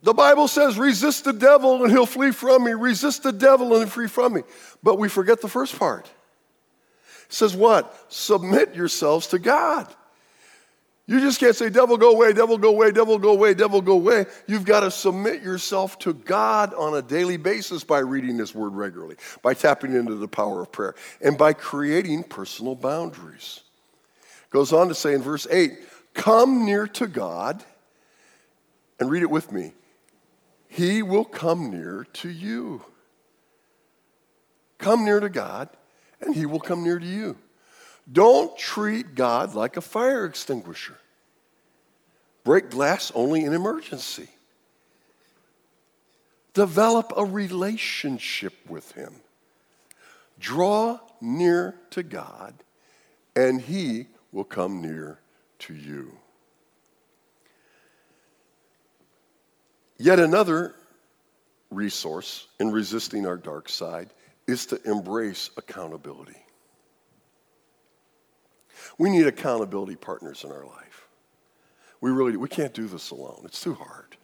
the 0.03 0.13
Bible 0.13 0.47
says, 0.47 0.79
resist 0.79 1.25
the 1.25 1.33
devil 1.33 1.83
and 1.83 1.91
he'll 1.91 2.07
flee 2.07 2.31
from 2.31 2.63
me. 2.63 2.73
Resist 2.73 3.23
the 3.23 3.31
devil 3.31 3.67
and 3.67 3.83
he'll 3.83 3.87
flee 3.87 4.07
from 4.07 4.33
me. 4.33 4.41
But 4.81 4.97
we 4.97 5.09
forget 5.09 5.41
the 5.41 5.47
first 5.47 5.77
part. 5.77 6.05
It 7.25 7.33
says 7.33 7.55
what? 7.55 8.05
Submit 8.09 8.73
yourselves 8.73 9.27
to 9.27 9.39
God. 9.39 9.87
You 11.11 11.19
just 11.19 11.41
can't 11.41 11.53
say, 11.53 11.69
devil, 11.69 11.97
go 11.97 12.13
away, 12.13 12.31
devil, 12.31 12.57
go 12.57 12.69
away, 12.69 12.93
devil, 12.93 13.19
go 13.19 13.31
away, 13.31 13.53
devil, 13.53 13.81
go 13.81 13.95
away. 13.95 14.27
You've 14.47 14.63
got 14.63 14.79
to 14.79 14.89
submit 14.89 15.41
yourself 15.43 15.99
to 15.99 16.13
God 16.13 16.73
on 16.73 16.95
a 16.95 17.01
daily 17.01 17.35
basis 17.35 17.83
by 17.83 17.99
reading 17.99 18.37
this 18.37 18.55
word 18.55 18.73
regularly, 18.73 19.17
by 19.41 19.53
tapping 19.53 19.93
into 19.93 20.15
the 20.15 20.29
power 20.29 20.61
of 20.61 20.71
prayer, 20.71 20.95
and 21.19 21.37
by 21.37 21.51
creating 21.51 22.23
personal 22.23 22.75
boundaries. 22.75 23.59
Goes 24.51 24.71
on 24.71 24.87
to 24.87 24.95
say 24.95 25.13
in 25.13 25.21
verse 25.21 25.45
8, 25.51 25.73
come 26.13 26.65
near 26.65 26.87
to 26.87 27.07
God, 27.07 27.61
and 28.97 29.11
read 29.11 29.21
it 29.21 29.29
with 29.29 29.51
me. 29.51 29.73
He 30.69 31.03
will 31.03 31.25
come 31.25 31.71
near 31.71 32.07
to 32.13 32.29
you. 32.29 32.85
Come 34.77 35.03
near 35.03 35.19
to 35.19 35.27
God, 35.27 35.67
and 36.21 36.33
He 36.33 36.45
will 36.45 36.61
come 36.61 36.85
near 36.85 36.99
to 36.99 37.05
you. 37.05 37.35
Don't 38.09 38.57
treat 38.57 39.13
God 39.13 39.55
like 39.55 39.75
a 39.75 39.81
fire 39.81 40.23
extinguisher. 40.23 40.95
Break 42.43 42.69
glass 42.69 43.11
only 43.13 43.45
in 43.45 43.53
emergency. 43.53 44.29
Develop 46.53 47.13
a 47.15 47.23
relationship 47.23 48.53
with 48.67 48.91
Him. 48.93 49.13
Draw 50.39 50.99
near 51.21 51.75
to 51.91 52.03
God, 52.03 52.53
and 53.35 53.61
He 53.61 54.07
will 54.31 54.43
come 54.43 54.81
near 54.81 55.19
to 55.59 55.73
you. 55.73 56.17
Yet 59.97 60.19
another 60.19 60.73
resource 61.69 62.47
in 62.59 62.71
resisting 62.71 63.27
our 63.27 63.37
dark 63.37 63.69
side 63.69 64.09
is 64.47 64.65
to 64.67 64.81
embrace 64.83 65.51
accountability. 65.57 66.37
We 68.97 69.09
need 69.09 69.27
accountability 69.27 69.95
partners 69.95 70.43
in 70.43 70.51
our 70.51 70.65
life. 70.65 70.90
We 72.01 72.09
really. 72.09 72.35
We 72.35 72.49
can't 72.49 72.73
do 72.73 72.87
this 72.87 73.11
alone. 73.11 73.41
It's 73.45 73.61
too 73.61 73.75
hard. 73.75 74.17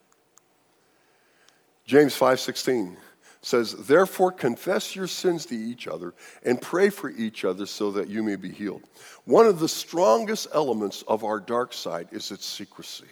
James 1.85 2.15
5:16 2.15 2.97
says, 3.41 3.73
"Therefore 3.73 4.31
confess 4.31 4.95
your 4.95 5.07
sins 5.07 5.45
to 5.45 5.55
each 5.55 5.87
other 5.87 6.13
and 6.43 6.61
pray 6.61 6.89
for 6.89 7.09
each 7.09 7.45
other 7.45 7.65
so 7.65 7.91
that 7.91 8.09
you 8.09 8.23
may 8.23 8.35
be 8.35 8.51
healed." 8.51 8.83
One 9.25 9.45
of 9.45 9.59
the 9.59 9.69
strongest 9.69 10.47
elements 10.53 11.03
of 11.07 11.23
our 11.23 11.39
dark 11.39 11.71
side 11.71 12.09
is 12.11 12.31
its 12.31 12.45
secrecy. 12.45 13.07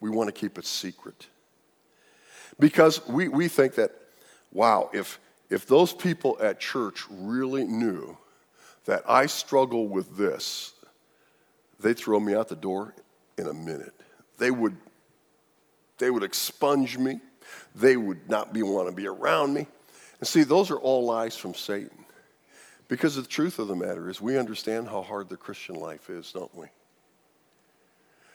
We 0.00 0.10
want 0.10 0.28
to 0.28 0.32
keep 0.32 0.58
it 0.58 0.66
secret. 0.66 1.26
Because 2.60 3.04
we, 3.08 3.28
we 3.28 3.48
think 3.48 3.74
that, 3.76 3.90
wow, 4.52 4.90
if, 4.92 5.18
if 5.50 5.66
those 5.66 5.92
people 5.92 6.36
at 6.40 6.60
church 6.60 7.04
really 7.10 7.64
knew 7.64 8.16
that 8.84 9.02
I 9.08 9.26
struggle 9.26 9.88
with 9.88 10.16
this, 10.16 10.74
they'd 11.80 11.98
throw 11.98 12.20
me 12.20 12.34
out 12.34 12.48
the 12.48 12.54
door 12.54 12.94
in 13.38 13.46
a 13.46 13.54
minute. 13.54 13.94
They 14.38 14.50
would, 14.50 14.76
they 15.98 16.10
would 16.10 16.22
expunge 16.22 16.98
me. 16.98 17.20
They 17.74 17.96
would 17.96 18.28
not 18.28 18.52
be 18.52 18.62
want 18.62 18.88
to 18.88 18.94
be 18.94 19.06
around 19.06 19.54
me. 19.54 19.66
And 20.20 20.28
see, 20.28 20.42
those 20.42 20.70
are 20.70 20.78
all 20.78 21.04
lies 21.04 21.36
from 21.36 21.54
Satan. 21.54 22.04
Because 22.88 23.16
the 23.16 23.22
truth 23.22 23.58
of 23.58 23.68
the 23.68 23.76
matter 23.76 24.08
is, 24.08 24.20
we 24.20 24.38
understand 24.38 24.88
how 24.88 25.02
hard 25.02 25.28
the 25.28 25.36
Christian 25.36 25.74
life 25.76 26.10
is, 26.10 26.32
don't 26.32 26.54
we? 26.54 26.66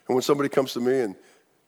And 0.08 0.16
when 0.16 0.22
somebody 0.22 0.50
comes 0.50 0.74
to 0.74 0.80
me 0.80 1.00
and, 1.00 1.16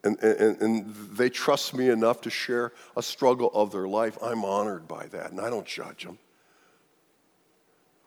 and, 0.03 0.19
and, 0.19 0.61
and, 0.61 0.95
they 1.15 1.29
trust 1.29 1.75
me 1.75 1.89
enough 1.89 2.21
to 2.21 2.31
share 2.31 2.73
a 2.97 3.03
struggle 3.03 3.51
of 3.53 3.71
their 3.71 3.87
life, 3.87 4.17
I'm 4.21 4.43
honored 4.43 4.87
by 4.87 5.05
that, 5.07 5.29
and 5.29 5.39
I 5.39 5.51
don't 5.51 5.65
judge 5.65 6.05
them. 6.05 6.17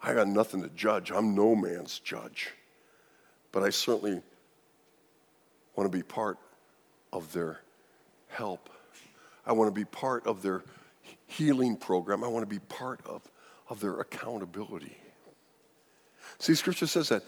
I 0.02 0.12
got 0.12 0.26
nothing 0.26 0.62
to 0.62 0.68
judge. 0.70 1.12
I'm 1.12 1.36
no 1.36 1.54
man's 1.54 2.00
judge. 2.00 2.50
But 3.52 3.62
I 3.62 3.70
certainly 3.70 4.22
want 5.76 5.90
to 5.90 5.96
be 5.96 6.02
part 6.02 6.38
of 7.12 7.32
their 7.32 7.60
help. 8.28 8.70
I 9.46 9.52
want 9.52 9.68
to 9.68 9.74
be 9.74 9.84
part 9.84 10.26
of 10.26 10.42
their 10.42 10.62
healing 11.26 11.76
program. 11.76 12.24
I 12.24 12.28
want 12.28 12.42
to 12.42 12.52
be 12.52 12.60
part 12.60 13.00
of, 13.06 13.22
of 13.68 13.80
their 13.80 14.00
accountability. 14.00 14.96
See, 16.38 16.54
Scripture 16.54 16.86
says 16.86 17.08
that 17.10 17.22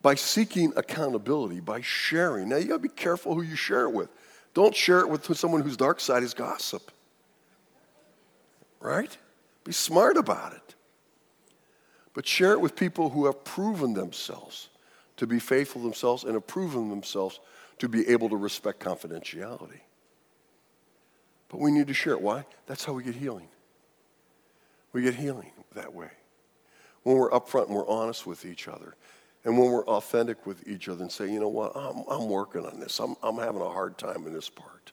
by 0.00 0.14
seeking 0.14 0.72
accountability, 0.76 1.60
by 1.60 1.80
sharing. 1.80 2.48
Now, 2.48 2.56
you 2.56 2.66
got 2.68 2.74
to 2.74 2.78
be 2.80 2.88
careful 2.88 3.34
who 3.34 3.42
you 3.42 3.56
share 3.56 3.82
it 3.82 3.92
with. 3.92 4.10
Don't 4.54 4.74
share 4.74 5.00
it 5.00 5.08
with 5.08 5.36
someone 5.36 5.62
whose 5.62 5.76
dark 5.76 6.00
side 6.00 6.22
is 6.22 6.34
gossip. 6.34 6.90
Right? 8.80 9.16
Be 9.64 9.72
smart 9.72 10.16
about 10.16 10.52
it 10.52 10.68
but 12.18 12.26
share 12.26 12.50
it 12.50 12.60
with 12.60 12.74
people 12.74 13.10
who 13.10 13.26
have 13.26 13.44
proven 13.44 13.94
themselves 13.94 14.70
to 15.16 15.24
be 15.24 15.38
faithful 15.38 15.80
themselves 15.80 16.24
and 16.24 16.34
have 16.34 16.48
proven 16.48 16.88
themselves 16.88 17.38
to 17.78 17.88
be 17.88 18.08
able 18.08 18.28
to 18.28 18.36
respect 18.36 18.80
confidentiality. 18.80 19.80
But 21.48 21.60
we 21.60 21.70
need 21.70 21.86
to 21.88 21.94
share 21.94 22.12
it. 22.12 22.20
Why? 22.20 22.44
That's 22.66 22.84
how 22.84 22.92
we 22.92 23.02
get 23.02 23.14
healing. 23.14 23.48
We 24.92 25.02
get 25.02 25.14
healing 25.14 25.52
that 25.74 25.94
way. 25.94 26.10
When 27.02 27.16
we're 27.16 27.30
upfront 27.30 27.66
and 27.66 27.76
we're 27.76 27.88
honest 27.88 28.26
with 28.26 28.44
each 28.44 28.68
other, 28.68 28.94
and 29.44 29.56
when 29.58 29.70
we're 29.70 29.86
authentic 29.86 30.46
with 30.46 30.66
each 30.68 30.88
other 30.88 31.02
and 31.02 31.12
say, 31.12 31.30
you 31.30 31.40
know 31.40 31.48
what, 31.48 31.72
I'm, 31.76 32.04
I'm 32.08 32.28
working 32.28 32.66
on 32.66 32.80
this, 32.80 32.98
I'm, 32.98 33.14
I'm 33.22 33.38
having 33.38 33.62
a 33.62 33.70
hard 33.70 33.96
time 33.96 34.26
in 34.26 34.32
this 34.32 34.48
part. 34.48 34.92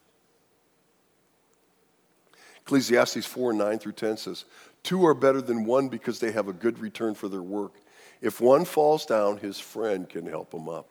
Ecclesiastes 2.61 3.25
4 3.25 3.53
9 3.53 3.79
through 3.79 3.91
10 3.91 4.17
says, 4.17 4.45
Two 4.81 5.05
are 5.05 5.13
better 5.13 5.41
than 5.41 5.65
one 5.65 5.89
because 5.89 6.19
they 6.19 6.31
have 6.31 6.47
a 6.47 6.53
good 6.53 6.79
return 6.79 7.15
for 7.15 7.27
their 7.27 7.41
work. 7.41 7.73
If 8.21 8.39
one 8.39 8.65
falls 8.65 9.05
down, 9.05 9.37
his 9.37 9.59
friend 9.59 10.07
can 10.07 10.25
help 10.25 10.53
him 10.53 10.69
up. 10.69 10.87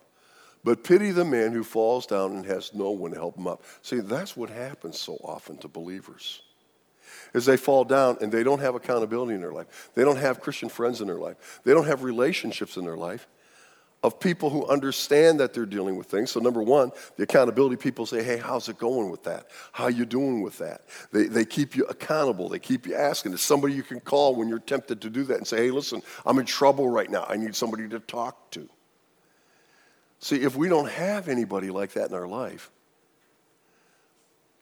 But 0.64 0.83
pity 0.83 1.11
the 1.11 1.24
man 1.27 1.53
who 1.53 1.62
falls 1.62 2.07
down 2.07 2.33
and 2.33 2.46
has 2.46 2.72
no 2.74 2.90
one 2.90 3.11
to 3.11 3.18
help 3.18 3.37
him 3.37 3.46
up. 3.46 3.62
See, 3.83 4.00
that's 4.00 4.35
what 4.37 4.48
happens 4.48 4.98
so 4.98 5.14
often 5.22 5.59
to 5.59 5.68
believers. 5.68 6.40
Is 7.35 7.44
they 7.44 7.57
fall 7.57 7.85
down 7.85 8.16
and 8.22 8.33
they 8.33 8.42
don't 8.42 8.61
have 8.61 8.74
accountability 8.74 9.35
in 9.35 9.40
their 9.40 9.53
life. 9.53 9.90
They 9.94 10.05
don't 10.05 10.16
have 10.16 10.40
Christian 10.40 10.68
friends 10.68 11.00
in 11.00 11.07
their 11.07 11.18
life. 11.18 11.61
They 11.64 11.74
don't 11.74 11.87
have 11.87 12.03
relationships 12.03 12.77
in 12.77 12.85
their 12.85 12.96
life. 12.96 13.29
of 14.05 14.20
people 14.20 14.50
who 14.50 14.66
understand 14.66 15.40
that 15.40 15.55
they're 15.55 15.64
dealing 15.64 15.96
with 15.96 16.07
things. 16.07 16.31
So 16.31 16.38
number 16.38 16.62
one, 16.62 16.92
the 17.16 17.22
accountability 17.22 17.77
people 17.77 18.05
say, 18.05 18.22
hey, 18.22 18.37
how's 18.37 18.68
it 18.68 18.79
going 18.79 19.11
with 19.11 19.24
that? 19.24 19.46
How 19.72 19.87
you 19.88 20.05
doing 20.05 20.42
with 20.42 20.59
that? 20.59 20.83
They, 21.11 21.24
they 21.24 21.46
keep 21.46 21.74
you 21.74 21.87
accountable. 21.87 22.50
They 22.50 22.59
keep 22.59 22.87
you 22.87 22.94
asking. 22.94 23.33
There's 23.33 23.40
somebody 23.40 23.72
you 23.72 23.83
can 23.83 24.00
call 24.00 24.37
when 24.37 24.46
you're 24.46 24.59
tempted 24.59 25.00
to 25.00 25.11
do 25.11 25.24
that 25.24 25.38
and 25.38 25.46
say, 25.46 25.57
hey, 25.57 25.70
listen, 25.70 26.03
I'm 26.27 26.38
in 26.38 26.44
trouble 26.44 26.87
right 26.87 27.11
now. 27.11 27.24
I 27.27 27.37
need 27.37 27.57
somebody 27.57 27.88
to 27.88 27.98
talk 27.98 28.50
to. 28.50 28.68
See, 30.18 30.37
if 30.37 30.57
we 30.57 30.68
don't 30.68 30.90
have 30.90 31.29
anybody 31.29 31.70
like 31.70 31.92
that 31.92 32.09
in 32.09 32.14
our 32.14 32.27
life, 32.27 32.70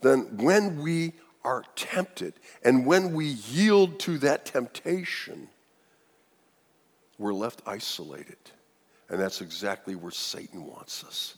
then 0.00 0.36
when 0.38 0.82
we 0.82 1.12
are 1.44 1.64
tempted 1.76 2.34
and 2.64 2.86
when 2.86 3.14
we 3.14 3.26
yield 3.26 3.98
to 4.00 4.18
that 4.18 4.44
temptation, 4.44 5.48
we're 7.18 7.34
left 7.34 7.62
isolated. 7.66 8.36
And 9.08 9.20
that's 9.20 9.40
exactly 9.40 9.94
where 9.94 10.10
Satan 10.10 10.64
wants 10.64 11.04
us. 11.04 11.36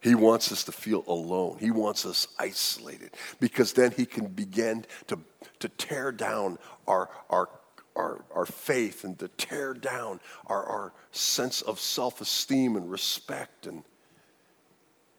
He 0.00 0.14
wants 0.14 0.50
us 0.50 0.64
to 0.64 0.72
feel 0.72 1.04
alone. 1.06 1.58
He 1.60 1.70
wants 1.70 2.06
us 2.06 2.28
isolated 2.38 3.10
because 3.38 3.74
then 3.74 3.90
he 3.90 4.06
can 4.06 4.28
begin 4.28 4.86
to, 5.08 5.18
to 5.58 5.68
tear 5.68 6.10
down 6.10 6.58
our, 6.86 7.10
our, 7.28 7.50
our, 8.40 8.46
faith 8.46 9.04
and 9.04 9.18
to 9.18 9.28
tear 9.28 9.74
down 9.74 10.20
our, 10.46 10.64
our 10.64 10.92
sense 11.12 11.62
of 11.62 11.78
self 11.78 12.20
esteem 12.20 12.76
and 12.76 12.90
respect. 12.90 13.66
And, 13.66 13.82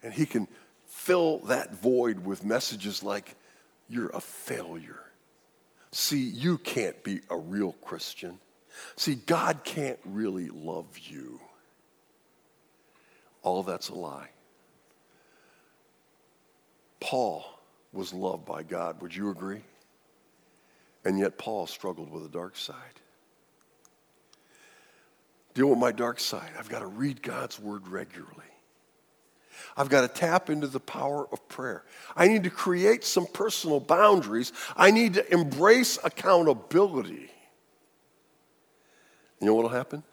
and 0.03 0.13
he 0.13 0.25
can 0.25 0.47
fill 0.87 1.39
that 1.39 1.75
void 1.75 2.25
with 2.25 2.43
messages 2.43 3.03
like, 3.03 3.35
You're 3.89 4.09
a 4.09 4.21
failure. 4.21 4.99
See, 5.91 6.21
you 6.21 6.57
can't 6.57 7.03
be 7.03 7.21
a 7.29 7.37
real 7.37 7.73
Christian. 7.73 8.39
See, 8.95 9.15
God 9.15 9.63
can't 9.63 9.99
really 10.05 10.49
love 10.49 10.97
you. 10.97 11.39
All 13.43 13.63
that's 13.63 13.89
a 13.89 13.95
lie. 13.95 14.29
Paul 16.99 17.43
was 17.91 18.13
loved 18.13 18.45
by 18.45 18.63
God. 18.63 19.01
Would 19.01 19.15
you 19.15 19.31
agree? 19.31 19.61
And 21.03 21.19
yet, 21.19 21.37
Paul 21.37 21.67
struggled 21.67 22.11
with 22.11 22.25
a 22.25 22.29
dark 22.29 22.55
side. 22.55 22.75
Deal 25.53 25.67
with 25.67 25.79
my 25.79 25.91
dark 25.91 26.19
side. 26.19 26.49
I've 26.57 26.69
got 26.69 26.79
to 26.79 26.87
read 26.87 27.21
God's 27.21 27.59
word 27.59 27.87
regularly. 27.87 28.45
I've 29.75 29.89
got 29.89 30.01
to 30.01 30.07
tap 30.07 30.49
into 30.49 30.67
the 30.67 30.79
power 30.79 31.27
of 31.31 31.47
prayer. 31.47 31.83
I 32.15 32.27
need 32.27 32.43
to 32.43 32.49
create 32.49 33.03
some 33.03 33.25
personal 33.25 33.79
boundaries. 33.79 34.53
I 34.75 34.91
need 34.91 35.15
to 35.15 35.33
embrace 35.33 35.97
accountability. 36.03 37.31
You 39.39 39.47
know 39.47 39.53
what 39.53 39.63
will 39.63 39.69
happen? 39.69 40.03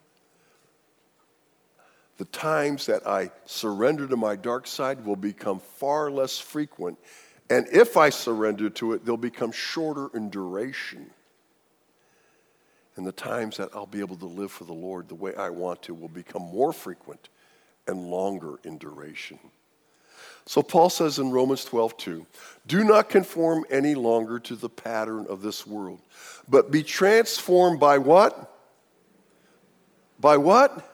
The 2.18 2.24
times 2.26 2.86
that 2.86 3.06
I 3.06 3.30
surrender 3.46 4.08
to 4.08 4.16
my 4.16 4.36
dark 4.36 4.66
side 4.66 5.04
will 5.04 5.16
become 5.16 5.60
far 5.60 6.10
less 6.10 6.38
frequent. 6.38 6.98
And 7.48 7.66
if 7.68 7.96
I 7.96 8.10
surrender 8.10 8.70
to 8.70 8.92
it, 8.92 9.04
they'll 9.04 9.16
become 9.16 9.52
shorter 9.52 10.08
in 10.14 10.28
duration. 10.28 11.10
And 12.98 13.06
the 13.06 13.12
times 13.12 13.58
that 13.58 13.70
I'll 13.76 13.86
be 13.86 14.00
able 14.00 14.16
to 14.16 14.26
live 14.26 14.50
for 14.50 14.64
the 14.64 14.72
Lord 14.72 15.08
the 15.08 15.14
way 15.14 15.32
I 15.36 15.50
want 15.50 15.82
to 15.82 15.94
will 15.94 16.08
become 16.08 16.42
more 16.42 16.72
frequent 16.72 17.28
and 17.86 18.10
longer 18.10 18.58
in 18.64 18.76
duration. 18.76 19.38
So 20.46 20.64
Paul 20.64 20.90
says 20.90 21.20
in 21.20 21.30
Romans 21.30 21.64
12, 21.64 21.96
2, 21.96 22.26
do 22.66 22.82
not 22.82 23.08
conform 23.08 23.64
any 23.70 23.94
longer 23.94 24.40
to 24.40 24.56
the 24.56 24.68
pattern 24.68 25.26
of 25.28 25.42
this 25.42 25.64
world, 25.64 26.00
but 26.48 26.72
be 26.72 26.82
transformed 26.82 27.78
by 27.78 27.98
what? 27.98 28.52
By 30.18 30.36
what? 30.36 30.92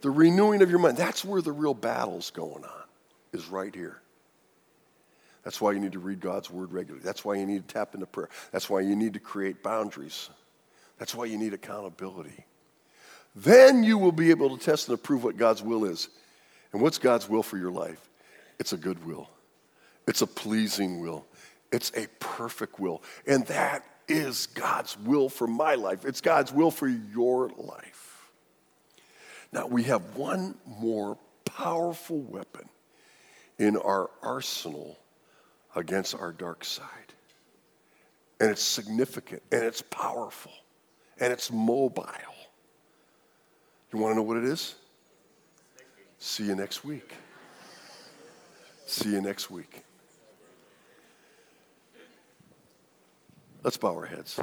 The 0.00 0.10
renewing 0.10 0.62
of 0.62 0.70
your 0.70 0.80
mind. 0.80 0.96
That's 0.96 1.24
where 1.24 1.42
the 1.42 1.52
real 1.52 1.74
battle's 1.74 2.32
going 2.32 2.64
on, 2.64 2.84
is 3.32 3.46
right 3.46 3.72
here. 3.72 4.00
That's 5.44 5.60
why 5.60 5.70
you 5.70 5.78
need 5.78 5.92
to 5.92 6.00
read 6.00 6.18
God's 6.18 6.50
word 6.50 6.72
regularly. 6.72 7.04
That's 7.04 7.24
why 7.24 7.36
you 7.36 7.46
need 7.46 7.68
to 7.68 7.72
tap 7.72 7.94
into 7.94 8.06
prayer. 8.06 8.30
That's 8.50 8.68
why 8.68 8.80
you 8.80 8.96
need 8.96 9.12
to 9.14 9.20
create 9.20 9.62
boundaries. 9.62 10.28
That's 10.98 11.14
why 11.14 11.26
you 11.26 11.38
need 11.38 11.54
accountability. 11.54 12.44
Then 13.34 13.84
you 13.84 13.98
will 13.98 14.12
be 14.12 14.30
able 14.30 14.56
to 14.56 14.64
test 14.64 14.88
and 14.88 14.94
approve 14.94 15.22
what 15.24 15.36
God's 15.36 15.62
will 15.62 15.84
is. 15.84 16.08
And 16.72 16.80
what's 16.80 16.98
God's 16.98 17.28
will 17.28 17.42
for 17.42 17.58
your 17.58 17.70
life? 17.70 18.00
It's 18.58 18.72
a 18.72 18.76
good 18.76 19.04
will, 19.04 19.28
it's 20.06 20.22
a 20.22 20.26
pleasing 20.26 21.00
will, 21.00 21.26
it's 21.70 21.92
a 21.96 22.06
perfect 22.18 22.80
will. 22.80 23.02
And 23.26 23.46
that 23.46 23.84
is 24.08 24.46
God's 24.46 24.98
will 24.98 25.28
for 25.28 25.46
my 25.46 25.74
life, 25.74 26.04
it's 26.04 26.20
God's 26.20 26.52
will 26.52 26.70
for 26.70 26.88
your 26.88 27.50
life. 27.56 28.30
Now, 29.52 29.66
we 29.66 29.84
have 29.84 30.16
one 30.16 30.56
more 30.66 31.18
powerful 31.44 32.18
weapon 32.18 32.68
in 33.58 33.76
our 33.76 34.10
arsenal 34.22 34.98
against 35.74 36.14
our 36.14 36.32
dark 36.32 36.64
side. 36.64 36.86
And 38.40 38.50
it's 38.50 38.62
significant, 38.62 39.42
and 39.50 39.62
it's 39.62 39.82
powerful, 39.82 40.52
and 41.20 41.32
it's 41.32 41.50
mobile. 41.50 42.06
You 43.92 43.98
want 43.98 44.12
to 44.12 44.16
know 44.16 44.22
what 44.22 44.36
it 44.36 44.44
is? 44.44 44.74
See 46.18 46.44
you 46.44 46.54
next 46.54 46.84
week. 46.84 47.12
See 48.86 49.10
you 49.10 49.20
next 49.20 49.50
week. 49.50 49.82
Let's 53.62 53.76
bow 53.76 53.94
our 53.94 54.06
heads. 54.06 54.38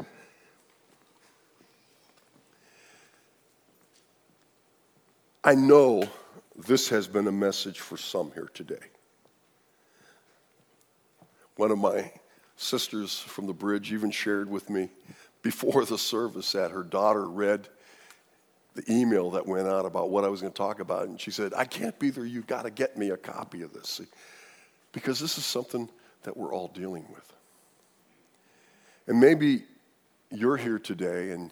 I 5.43 5.55
know 5.55 6.09
this 6.55 6.89
has 6.89 7.07
been 7.07 7.27
a 7.27 7.31
message 7.31 7.79
for 7.79 7.97
some 7.97 8.31
here 8.33 8.49
today. 8.53 8.75
One 11.55 11.71
of 11.71 11.77
my 11.77 12.11
sisters 12.55 13.19
from 13.19 13.47
the 13.47 13.53
bridge 13.53 13.91
even 13.91 14.11
shared 14.11 14.49
with 14.49 14.69
me 14.69 14.89
before 15.43 15.85
the 15.85 15.97
service 15.97 16.53
that 16.53 16.71
her 16.71 16.81
daughter 16.81 17.27
read 17.27 17.67
the 18.73 18.83
email 18.91 19.29
that 19.31 19.45
went 19.45 19.67
out 19.67 19.85
about 19.85 20.09
what 20.09 20.23
I 20.23 20.29
was 20.29 20.41
going 20.41 20.51
to 20.51 20.57
talk 20.57 20.79
about. 20.79 21.07
And 21.07 21.21
she 21.21 21.29
said, 21.29 21.53
I 21.55 21.65
can't 21.65 21.97
be 21.99 22.09
there. 22.09 22.25
You've 22.25 22.47
got 22.47 22.63
to 22.63 22.71
get 22.71 22.97
me 22.97 23.11
a 23.11 23.17
copy 23.17 23.61
of 23.61 23.71
this. 23.71 23.87
See? 23.89 24.05
Because 24.93 25.19
this 25.19 25.37
is 25.37 25.45
something 25.45 25.89
that 26.23 26.35
we're 26.35 26.53
all 26.53 26.69
dealing 26.69 27.05
with. 27.13 27.31
And 29.05 29.19
maybe 29.19 29.63
you're 30.31 30.57
here 30.57 30.79
today 30.79 31.31
and 31.31 31.51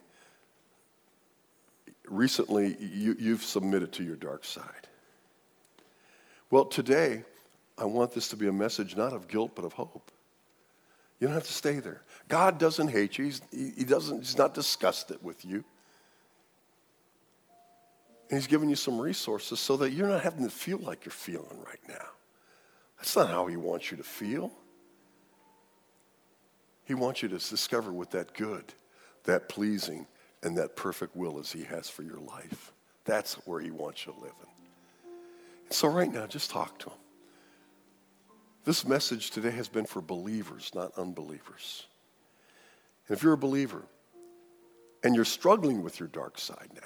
recently 2.07 2.75
you, 2.79 3.15
you've 3.19 3.43
submitted 3.43 3.91
to 3.93 4.03
your 4.03 4.15
dark 4.15 4.45
side. 4.45 4.65
Well, 6.49 6.65
today, 6.65 7.23
I 7.77 7.85
want 7.85 8.13
this 8.13 8.29
to 8.29 8.35
be 8.35 8.47
a 8.47 8.53
message 8.53 8.95
not 8.95 9.13
of 9.13 9.27
guilt, 9.27 9.51
but 9.55 9.65
of 9.65 9.73
hope. 9.73 10.11
You 11.21 11.27
don't 11.27 11.35
have 11.35 11.45
to 11.45 11.53
stay 11.53 11.79
there. 11.79 12.01
God 12.27 12.57
doesn't 12.57 12.89
hate 12.89 13.17
you. 13.17 13.25
He's, 13.25 13.41
he 13.51 13.85
doesn't, 13.85 14.17
he's 14.17 14.37
not 14.37 14.53
disgusted 14.53 15.19
with 15.21 15.45
you. 15.45 15.63
And 18.29 18.39
he's 18.39 18.47
giving 18.47 18.69
you 18.69 18.75
some 18.75 18.99
resources 18.99 19.59
so 19.59 19.77
that 19.77 19.91
you're 19.91 20.07
not 20.07 20.21
having 20.21 20.43
to 20.43 20.49
feel 20.49 20.79
like 20.79 21.05
you're 21.05 21.11
feeling 21.11 21.63
right 21.65 21.79
now. 21.87 22.07
That's 22.97 23.15
not 23.15 23.29
how 23.29 23.45
he 23.45 23.55
wants 23.55 23.91
you 23.91 23.97
to 23.97 24.03
feel. 24.03 24.51
He 26.85 26.95
wants 26.95 27.21
you 27.21 27.29
to 27.29 27.37
discover 27.37 27.93
what 27.93 28.11
that 28.11 28.33
good, 28.33 28.73
that 29.23 29.47
pleasing, 29.47 30.07
and 30.43 30.57
that 30.57 30.75
perfect 30.75 31.15
will 31.15 31.39
is 31.39 31.51
He 31.51 31.63
has 31.63 31.89
for 31.89 32.03
your 32.03 32.19
life. 32.19 32.73
That's 33.05 33.35
where 33.45 33.61
He 33.61 33.71
wants 33.71 34.05
you 34.05 34.13
to 34.13 34.19
live 34.19 34.33
in. 34.41 35.71
so, 35.73 35.87
right 35.87 36.11
now, 36.11 36.27
just 36.27 36.49
talk 36.49 36.77
to 36.79 36.89
Him. 36.89 36.97
This 38.63 38.85
message 38.85 39.31
today 39.31 39.51
has 39.51 39.67
been 39.67 39.85
for 39.85 40.01
believers, 40.01 40.71
not 40.75 40.97
unbelievers. 40.97 41.87
And 43.07 43.17
if 43.17 43.23
you're 43.23 43.33
a 43.33 43.37
believer 43.37 43.83
and 45.03 45.15
you're 45.15 45.25
struggling 45.25 45.81
with 45.81 45.99
your 45.99 46.09
dark 46.09 46.37
side 46.37 46.69
now, 46.75 46.81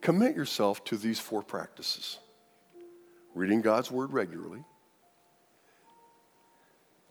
commit 0.00 0.34
yourself 0.34 0.84
to 0.84 0.96
these 0.96 1.18
four 1.18 1.42
practices 1.42 2.18
reading 3.34 3.62
God's 3.62 3.90
Word 3.90 4.12
regularly, 4.12 4.64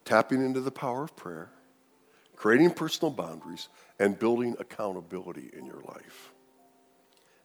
tapping 0.06 0.46
into 0.46 0.62
the 0.62 0.72
power 0.72 1.04
of 1.04 1.16
prayer 1.16 1.52
creating 2.42 2.72
personal 2.72 3.12
boundaries, 3.12 3.70
and 4.00 4.18
building 4.18 4.56
accountability 4.58 5.52
in 5.56 5.64
your 5.64 5.80
life. 5.82 6.32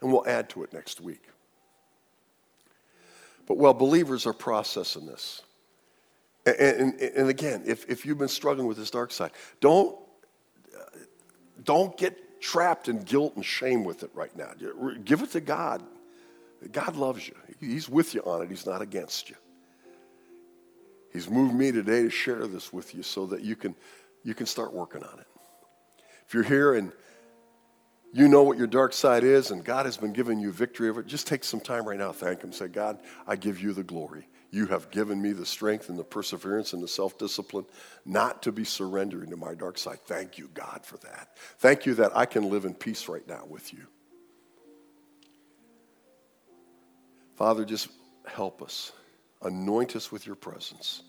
And 0.01 0.11
we'll 0.11 0.27
add 0.27 0.49
to 0.51 0.63
it 0.63 0.73
next 0.73 1.03
week. 1.03 1.21
But 3.47 3.59
while 3.59 3.75
believers 3.75 4.27
are 4.27 4.33
processing 4.33 5.07
this, 5.07 5.43
and, 6.45 6.57
and, 6.57 7.01
and 7.01 7.29
again, 7.29 7.63
if, 7.67 7.89
if 7.89 8.07
you've 8.07 8.19
been 8.19 8.29
struggling 8.29 8.67
with 8.67 8.77
this 8.77 8.91
dark 8.91 9.11
side, 9.11 9.33
don't, 9.61 9.97
don't 11.65 11.97
get 11.97 12.41
trapped 12.41 12.89
in 12.89 13.01
guilt 13.01 13.35
and 13.37 13.45
shame 13.45 13.85
with 13.85 14.03
it 14.03 14.11
right 14.15 14.35
now. 14.37 14.51
Give 15.05 15.23
it 15.23 15.31
to 15.33 15.41
God. 15.41 15.83
God 16.73 16.97
loves 16.97 17.27
you. 17.27 17.35
He's 17.61 17.89
with 17.89 18.15
you 18.15 18.23
on 18.23 18.43
it. 18.43 18.51
He's 18.51 18.67
not 18.67 18.83
against 18.83 19.29
you. 19.29 19.37
He's 21.13 21.31
moved 21.31 21.55
me 21.55 21.73
today 21.73 22.03
to 22.03 22.11
share 22.11 22.47
this 22.47 22.73
with 22.73 22.95
you 22.95 23.03
so 23.03 23.27
that 23.27 23.43
you 23.43 23.57
can 23.57 23.75
you 24.23 24.35
can 24.35 24.47
start 24.47 24.73
working 24.73 25.03
on 25.03 25.19
it. 25.19 25.27
If 26.27 26.35
you're 26.35 26.43
here 26.43 26.75
and 26.75 26.93
you 28.17 28.29
know 28.29 28.43
what 28.43 28.57
your 28.57 28.67
dark 28.67 28.95
side 28.95 29.25
is, 29.25 29.51
and 29.51 29.63
God 29.63 29.85
has 29.85 29.99
been 29.99 30.15
giving 30.15 30.41
you 30.41 30.51
victory 30.51 30.89
over 30.89 31.03
it, 31.03 31.07
just 31.07 31.27
take 31.27 31.45
some 31.45 31.61
time 31.61 31.87
right 31.87 31.99
now, 31.99 32.13
thank 32.13 32.43
Him. 32.43 32.51
Say, 32.51 32.69
God, 32.69 32.99
I 33.27 33.37
give 33.37 33.61
you 33.61 33.75
the 33.75 33.83
glory. 33.83 34.27
You 34.51 34.65
have 34.69 34.91
given 34.91 35.21
me 35.21 35.33
the 35.33 35.45
strength 35.45 35.91
and 35.91 35.99
the 35.99 36.05
perseverance 36.05 36.73
and 36.73 36.83
the 36.83 36.89
self 36.89 37.19
discipline 37.19 37.67
not 38.07 38.43
to 38.45 38.53
be 38.53 38.65
surrendering 38.65 39.29
to 39.31 39.37
my 39.37 39.55
dark 39.55 39.77
side. 39.77 40.01
Thank 40.07 40.39
you, 40.39 40.49
God, 40.55 40.81
for 40.83 40.97
that. 40.99 41.37
Thank 41.59 41.85
you 41.85 41.93
that 41.97 42.17
I 42.17 42.25
can 42.25 42.49
live 42.49 42.65
in 42.65 42.73
peace 42.73 43.07
right 43.07 43.27
now 43.29 43.45
with 43.47 43.75
you. 43.75 43.87
Father, 47.35 47.67
just 47.67 47.89
help 48.27 48.63
us. 48.63 48.93
Anoint 49.43 49.95
us 49.95 50.11
with 50.11 50.27
your 50.27 50.37
presence. 50.37 51.03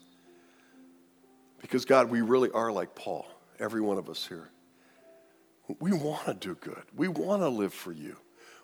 Because, 1.61 1.85
God, 1.85 2.09
we 2.09 2.19
really 2.19 2.51
are 2.51 2.69
like 2.69 2.95
Paul, 2.95 3.25
every 3.59 3.79
one 3.79 3.97
of 3.97 4.09
us 4.09 4.27
here. 4.27 4.49
We 5.79 5.91
want 5.91 6.25
to 6.25 6.33
do 6.33 6.55
good. 6.55 6.83
We 6.95 7.07
want 7.07 7.41
to 7.41 7.49
live 7.49 7.73
for 7.73 7.91
you. 7.91 8.15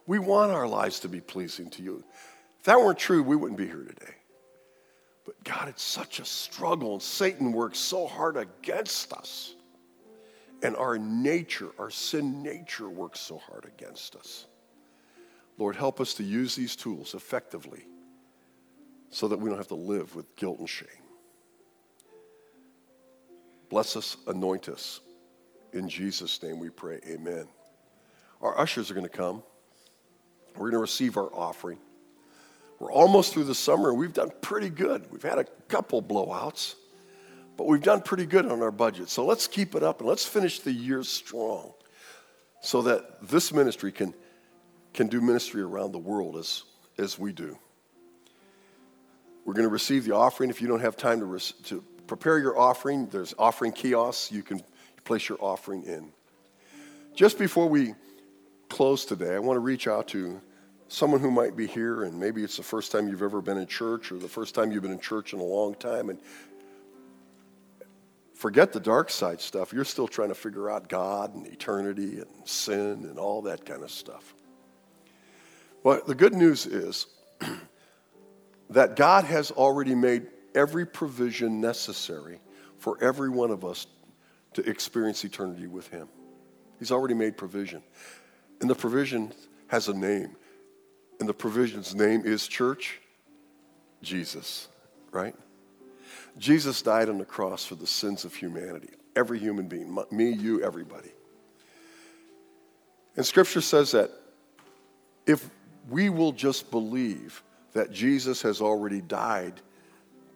We 0.06 0.20
want 0.20 0.52
our 0.52 0.68
lives 0.68 1.00
to 1.02 1.10
be 1.10 1.22
pleasing 1.22 1.70
to 1.72 1.84
you. 1.84 2.04
If 2.60 2.66
that 2.66 2.80
weren't 2.80 3.00
true, 3.00 3.22
we 3.24 3.36
wouldn't 3.36 3.58
be 3.58 3.68
here 3.68 3.84
today. 3.84 4.16
But 5.26 5.42
God, 5.44 5.70
it's 5.70 5.84
such 5.84 6.20
a 6.20 6.26
struggle, 6.26 6.94
and 6.94 7.02
Satan 7.02 7.52
works 7.52 7.80
so 7.80 8.08
hard 8.08 8.38
against 8.38 9.14
us. 9.14 9.56
And 10.62 10.76
our 10.76 10.98
nature, 10.98 11.70
our 11.78 11.90
sin 11.90 12.42
nature, 12.42 12.90
works 12.90 13.20
so 13.20 13.38
hard 13.38 13.66
against 13.66 14.16
us. 14.16 14.46
Lord, 15.58 15.76
help 15.76 16.02
us 16.02 16.14
to 16.16 16.24
use 16.24 16.56
these 16.56 16.76
tools 16.76 17.14
effectively 17.14 17.86
so 19.10 19.28
that 19.28 19.40
we 19.40 19.50
don't 19.50 19.58
have 19.58 19.68
to 19.68 19.76
live 19.76 20.16
with 20.16 20.36
guilt 20.36 20.60
and 20.60 20.70
shame. 20.70 20.88
Bless 23.70 23.96
us, 23.96 24.18
anoint 24.28 24.70
us. 24.70 25.00
In 25.74 25.90
Jesus' 25.90 26.42
name 26.44 26.60
we 26.60 26.70
pray, 26.70 27.00
amen. 27.08 27.48
Our 28.42 28.58
ushers 28.60 28.92
are 28.92 28.94
going 28.94 29.08
to 29.08 29.18
come. 29.18 29.42
We're 30.54 30.70
going 30.70 30.74
to 30.74 30.80
receive 30.80 31.18
our 31.18 31.34
offering. 31.34 31.80
We're 32.80 32.92
almost 32.92 33.34
through 33.34 33.46
the 33.46 33.56
summer 33.56 33.90
and 33.90 33.98
we've 33.98 34.14
done 34.14 34.32
pretty 34.42 34.70
good. 34.70 35.12
We've 35.12 35.24
had 35.24 35.40
a 35.40 35.46
couple 35.68 36.02
blowouts, 36.04 36.76
but 37.58 37.66
we've 37.66 37.82
done 37.82 38.02
pretty 38.02 38.26
good 38.26 38.46
on 38.46 38.62
our 38.62 38.72
budget. 38.72 39.10
So 39.10 39.26
let's 39.26 39.48
keep 39.48 39.74
it 39.74 39.84
up 39.84 40.00
and 40.00 40.08
let's 40.08 40.26
finish 40.26 40.60
the 40.60 40.72
year 40.72 41.04
strong 41.04 41.74
so 42.62 42.84
that 42.84 43.28
this 43.28 43.52
ministry 43.52 43.92
can, 43.92 44.14
can 44.94 45.08
do 45.08 45.22
ministry 45.22 45.62
around 45.62 45.92
the 45.92 46.00
world 46.00 46.38
as, 46.38 46.64
as 47.00 47.18
we 47.18 47.32
do. 47.32 47.58
We're 49.46 49.54
going 49.54 49.68
to 49.68 49.74
receive 49.74 50.06
the 50.06 50.16
offering. 50.16 50.50
If 50.50 50.62
you 50.62 50.68
don't 50.68 50.82
have 50.82 50.96
time 50.96 51.20
to, 51.20 51.40
to 51.64 51.84
prepare 52.06 52.38
your 52.38 52.60
offering, 52.60 53.08
there's 53.08 53.34
offering 53.40 53.72
kiosks. 53.72 54.32
You 54.32 54.44
can 54.44 54.62
place 55.04 55.28
your 55.30 55.38
offering 55.42 55.84
in. 55.84 56.12
Just 57.16 57.38
before 57.38 57.68
we 57.68 57.94
close 58.70 59.06
today, 59.06 59.36
I 59.36 59.40
want 59.40 59.58
to 59.58 59.62
reach 59.62 59.88
out 59.88 60.08
to 60.10 60.42
someone 60.88 61.20
who 61.20 61.32
might 61.32 61.56
be 61.56 61.68
here 61.68 62.04
and 62.04 62.20
maybe 62.20 62.44
it's 62.44 62.58
the 62.58 62.64
first 62.64 62.92
time 62.92 63.08
you've 63.08 63.22
ever 63.22 63.42
been 63.42 63.58
in 63.58 63.68
church 63.68 64.12
or 64.12 64.18
the 64.18 64.28
first 64.28 64.56
time 64.56 64.72
you've 64.72 64.84
been 64.84 64.92
in 64.92 65.00
church 65.00 65.34
in 65.34 65.40
a 65.40 65.44
long 65.44 65.76
time 65.76 66.10
and 66.10 66.20
forget 68.36 68.74
the 68.74 68.80
dark 68.80 69.10
side 69.10 69.40
stuff. 69.40 69.74
You're 69.74 69.86
still 69.86 70.08
trying 70.08 70.30
to 70.30 70.36
figure 70.36 70.70
out 70.70 70.90
God 70.90 71.34
and 71.34 71.48
eternity 71.48 72.20
and 72.20 72.28
sin 72.46 73.06
and 73.06 73.18
all 73.18 73.42
that 73.44 73.66
kind 73.66 73.84
of 73.84 73.92
stuff. 73.92 74.34
Well, 75.84 76.02
the 76.06 76.16
good 76.16 76.34
news 76.34 76.66
is 76.66 77.08
that 78.70 78.96
God 78.96 79.26
has 79.26 79.52
already 79.52 79.96
made 79.96 80.28
every 80.56 80.86
provision 80.86 81.62
necessary 81.62 82.40
for 82.78 82.98
every 83.02 83.30
one 83.30 83.52
of 83.52 83.64
us 83.64 83.88
to 84.54 84.70
experience 84.70 85.24
eternity 85.24 85.68
with 85.68 85.88
Him. 85.90 86.08
He's 86.80 86.92
already 86.92 87.14
made 87.14 87.38
provision. 87.38 87.82
And 88.62 88.70
the 88.70 88.76
provision 88.76 89.34
has 89.68 89.88
a 89.88 89.94
name. 89.94 90.36
And 91.20 91.30
the 91.30 91.34
provision's 91.34 91.96
name 91.96 92.24
is 92.26 92.48
church, 92.48 93.00
Jesus, 94.02 94.68
right? 95.12 95.36
Jesus 96.38 96.82
died 96.82 97.10
on 97.10 97.18
the 97.18 97.26
cross 97.26 97.66
for 97.66 97.76
the 97.76 97.88
sins 97.88 98.26
of 98.26 98.36
humanity, 98.36 98.90
every 99.16 99.40
human 99.40 99.68
being, 99.68 99.98
me, 100.12 100.32
you, 100.32 100.62
everybody. 100.64 101.12
And 103.16 103.26
scripture 103.26 103.62
says 103.62 103.92
that 103.92 104.12
if 105.26 105.50
we 105.90 106.10
will 106.10 106.32
just 106.32 106.72
believe 106.72 107.44
that 107.74 107.92
Jesus 107.92 108.42
has 108.42 108.62
already 108.62 109.02
died 109.02 109.54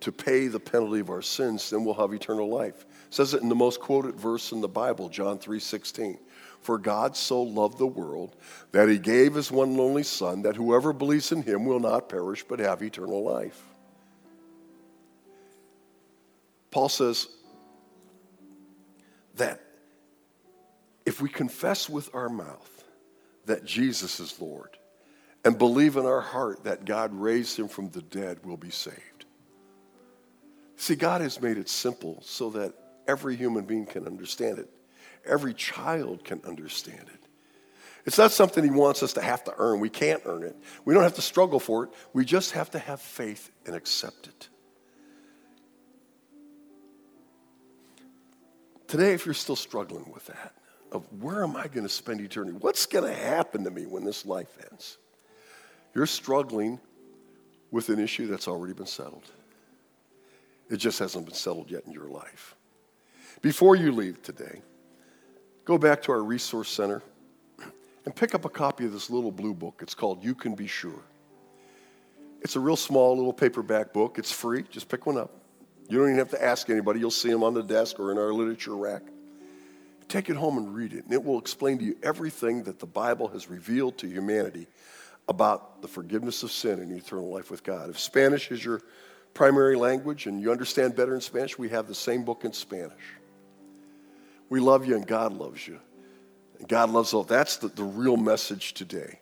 to 0.01 0.11
pay 0.11 0.47
the 0.47 0.59
penalty 0.59 0.99
of 0.99 1.09
our 1.09 1.22
sins, 1.22 1.70
then 1.70 1.84
we'll 1.84 1.95
have 1.95 2.13
eternal 2.13 2.49
life. 2.49 2.86
Says 3.10 3.34
it 3.34 3.41
in 3.41 3.49
the 3.49 3.55
most 3.55 3.80
quoted 3.80 4.16
verse 4.16 4.51
in 4.51 4.62
the 4.62 4.68
Bible, 4.68 5.10
John 5.10 5.39
3:16. 5.39 6.20
For 6.62 6.78
God 6.78 7.16
so 7.16 7.41
loved 7.41 7.78
the 7.78 7.88
world 7.88 8.36
that 8.72 8.89
he 8.89 8.97
gave 8.97 9.36
his 9.36 9.51
one 9.51 9.70
and 9.70 9.80
only 9.80 10.03
son 10.03 10.41
that 10.41 10.55
whoever 10.55 10.91
believes 10.91 11.32
in 11.32 11.43
him 11.43 11.66
will 11.66 11.80
not 11.80 12.10
perish 12.10 12.43
but 12.43 12.60
have 12.60 12.82
eternal 12.82 13.24
life. 13.24 13.64
Paul 16.72 16.89
says 16.89 17.30
that 19.36 19.62
if 21.05 21.22
we 21.22 21.30
confess 21.30 21.89
with 21.89 22.14
our 22.14 22.28
mouth 22.28 22.84
that 23.45 23.64
Jesus 23.64 24.20
is 24.20 24.39
Lord 24.41 24.78
and 25.45 25.58
believe 25.58 25.95
in 25.95 26.05
our 26.05 26.20
heart 26.20 26.66
that 26.66 26.84
God 26.84 27.14
raised 27.14 27.58
him 27.58 27.70
from 27.70 27.89
the 27.89 28.01
dead, 28.01 28.39
we'll 28.43 28.58
be 28.58 28.72
saved. 28.72 29.26
See, 30.76 30.95
God 30.95 31.22
has 31.22 31.41
made 31.41 31.58
it 31.58 31.70
simple 31.70 32.22
so 32.24 32.49
that 32.49 32.74
every 33.08 33.36
human 33.36 33.66
being 33.66 33.86
can 33.86 34.05
understand 34.05 34.60
it. 34.60 34.70
Every 35.26 35.53
child 35.53 36.24
can 36.24 36.41
understand 36.45 37.05
it. 37.08 37.20
It's 38.05 38.18
not 38.18 38.32
something 38.32 38.64
He 38.64 38.70
wants 38.70 39.03
us 39.03 39.14
to 39.14 39.22
have 39.22 39.43
to 39.45 39.53
earn. 39.58 39.80
We 39.80 39.89
can't 39.89 40.22
earn 40.26 40.43
it. 40.43 40.55
We 40.86 40.93
don't 40.93 41.03
have 41.03 41.16
to 41.16 41.22
struggle 41.22 41.60
for 41.60 41.86
it. 41.86 41.89
We 42.14 42.24
just 42.24 42.51
have 42.51 42.72
to 42.72 42.80
have 42.80 43.01
faith 43.01 43.51
and 43.66 43.76
accept 43.76 44.28
it. 44.28 44.49
Today, 48.88 49.14
if 49.14 49.26
you're 49.26 49.36
still 49.36 49.58
struggling 49.58 50.10
with 50.14 50.28
that, 50.28 50.53
of 50.93 51.05
where 51.22 51.43
am 51.43 51.58
I 51.58 51.68
going 51.68 51.84
to 51.84 51.89
spend 51.89 52.22
eternity? 52.22 52.58
What's 52.58 52.86
going 52.86 53.03
to 53.03 53.14
happen 53.14 53.66
to 53.66 53.72
me 53.72 53.86
when 53.86 54.05
this 54.05 54.26
life 54.26 54.58
ends? 54.72 54.97
You're 55.93 56.05
struggling 56.05 56.80
with 57.72 57.89
an 57.89 57.99
issue 57.99 58.28
that's 58.28 58.47
already 58.47 58.74
been 58.74 58.86
settled. 58.86 59.30
It 60.70 60.78
just 60.78 60.99
hasn't 60.99 61.26
been 61.26 61.36
settled 61.36 61.70
yet 61.70 61.84
in 61.86 61.91
your 61.91 62.08
life. 62.08 62.55
Before 63.41 63.75
you 63.75 63.91
leave 63.91 64.21
today, 64.23 64.61
go 65.63 65.77
back 65.77 66.01
to 66.03 66.11
our 66.11 66.23
resource 66.23 66.69
center 66.69 67.03
and 68.05 68.15
pick 68.15 68.33
up 68.33 68.45
a 68.45 68.49
copy 68.49 68.85
of 68.85 68.93
this 68.93 69.09
little 69.09 69.31
blue 69.31 69.53
book. 69.53 69.79
It's 69.81 69.93
called 69.93 70.23
You 70.23 70.33
Can 70.33 70.55
Be 70.55 70.67
Sure. 70.67 71.03
It's 72.41 72.55
a 72.55 72.59
real 72.59 72.75
small 72.75 73.15
little 73.15 73.33
paperback 73.33 73.93
book. 73.93 74.17
It's 74.17 74.31
free. 74.31 74.63
Just 74.69 74.89
pick 74.89 75.05
one 75.05 75.17
up. 75.17 75.31
You 75.89 75.97
don't 75.99 76.07
even 76.07 76.19
have 76.19 76.31
to 76.31 76.43
ask 76.43 76.69
anybody. 76.69 76.99
You'll 76.99 77.11
see 77.11 77.29
them 77.29 77.43
on 77.43 77.53
the 77.53 77.63
desk 77.63 77.99
or 77.99 78.11
in 78.11 78.17
our 78.17 78.33
literature 78.33 78.75
rack. 78.75 79.03
Take 80.07 80.29
it 80.29 80.35
home 80.35 80.57
and 80.57 80.73
read 80.73 80.93
it, 80.93 81.03
and 81.03 81.13
it 81.13 81.23
will 81.23 81.38
explain 81.38 81.77
to 81.79 81.83
you 81.83 81.97
everything 82.01 82.63
that 82.63 82.79
the 82.79 82.85
Bible 82.85 83.27
has 83.29 83.49
revealed 83.49 83.97
to 83.99 84.07
humanity 84.07 84.67
about 85.27 85.81
the 85.81 85.88
forgiveness 85.88 86.43
of 86.43 86.51
sin 86.51 86.79
and 86.79 86.91
eternal 86.91 87.29
life 87.29 87.51
with 87.51 87.63
God. 87.63 87.89
If 87.89 87.99
Spanish 87.99 88.49
is 88.49 88.63
your 88.63 88.81
primary 89.33 89.75
language 89.75 90.25
and 90.25 90.41
you 90.41 90.51
understand 90.51 90.95
better 90.95 91.13
in 91.13 91.21
Spanish, 91.21 91.57
we 91.57 91.69
have 91.69 91.88
the 91.88 91.95
same 91.95 92.23
book 92.23 92.45
in 92.45 92.53
Spanish. 92.53 92.93
We 94.50 94.60
love 94.60 94.86
you 94.86 94.95
and 94.95 95.06
God 95.06 95.34
loves 95.34 95.68
you. 95.68 95.80
And 96.60 96.68
God 96.68 96.89
loves 96.89 97.14
all. 97.14 97.24
That's 97.24 97.58
the, 97.58 97.68
the 97.68 97.84
real 97.84 98.18
message 98.18 98.74
today, 98.74 99.20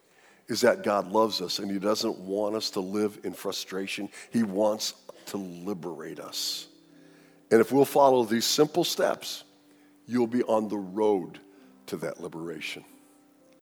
is 0.48 0.62
that 0.62 0.84
God 0.84 1.12
loves 1.12 1.42
us 1.42 1.60
and 1.60 1.70
He 1.70 1.80
doesn't 1.80 2.18
want 2.20 2.56
us 2.56 2.70
to 2.72 2.80
live 2.80 3.20
in 3.24 3.34
frustration. 3.34 4.10
He 4.32 4.44
wants 4.44 4.94
to 5.28 5.38
liberate 5.38 6.20
us. 6.20 6.68
And 7.52 7.62
if 7.62 7.72
we'll 7.72 7.86
follow 7.86 8.24
these 8.24 8.46
simple 8.46 8.84
steps, 8.84 9.44
you'll 10.08 10.28
be 10.28 10.44
on 10.44 10.68
the 10.68 10.78
road 10.78 11.40
to 11.88 11.98
that 11.98 12.22
liberation. 12.22 12.84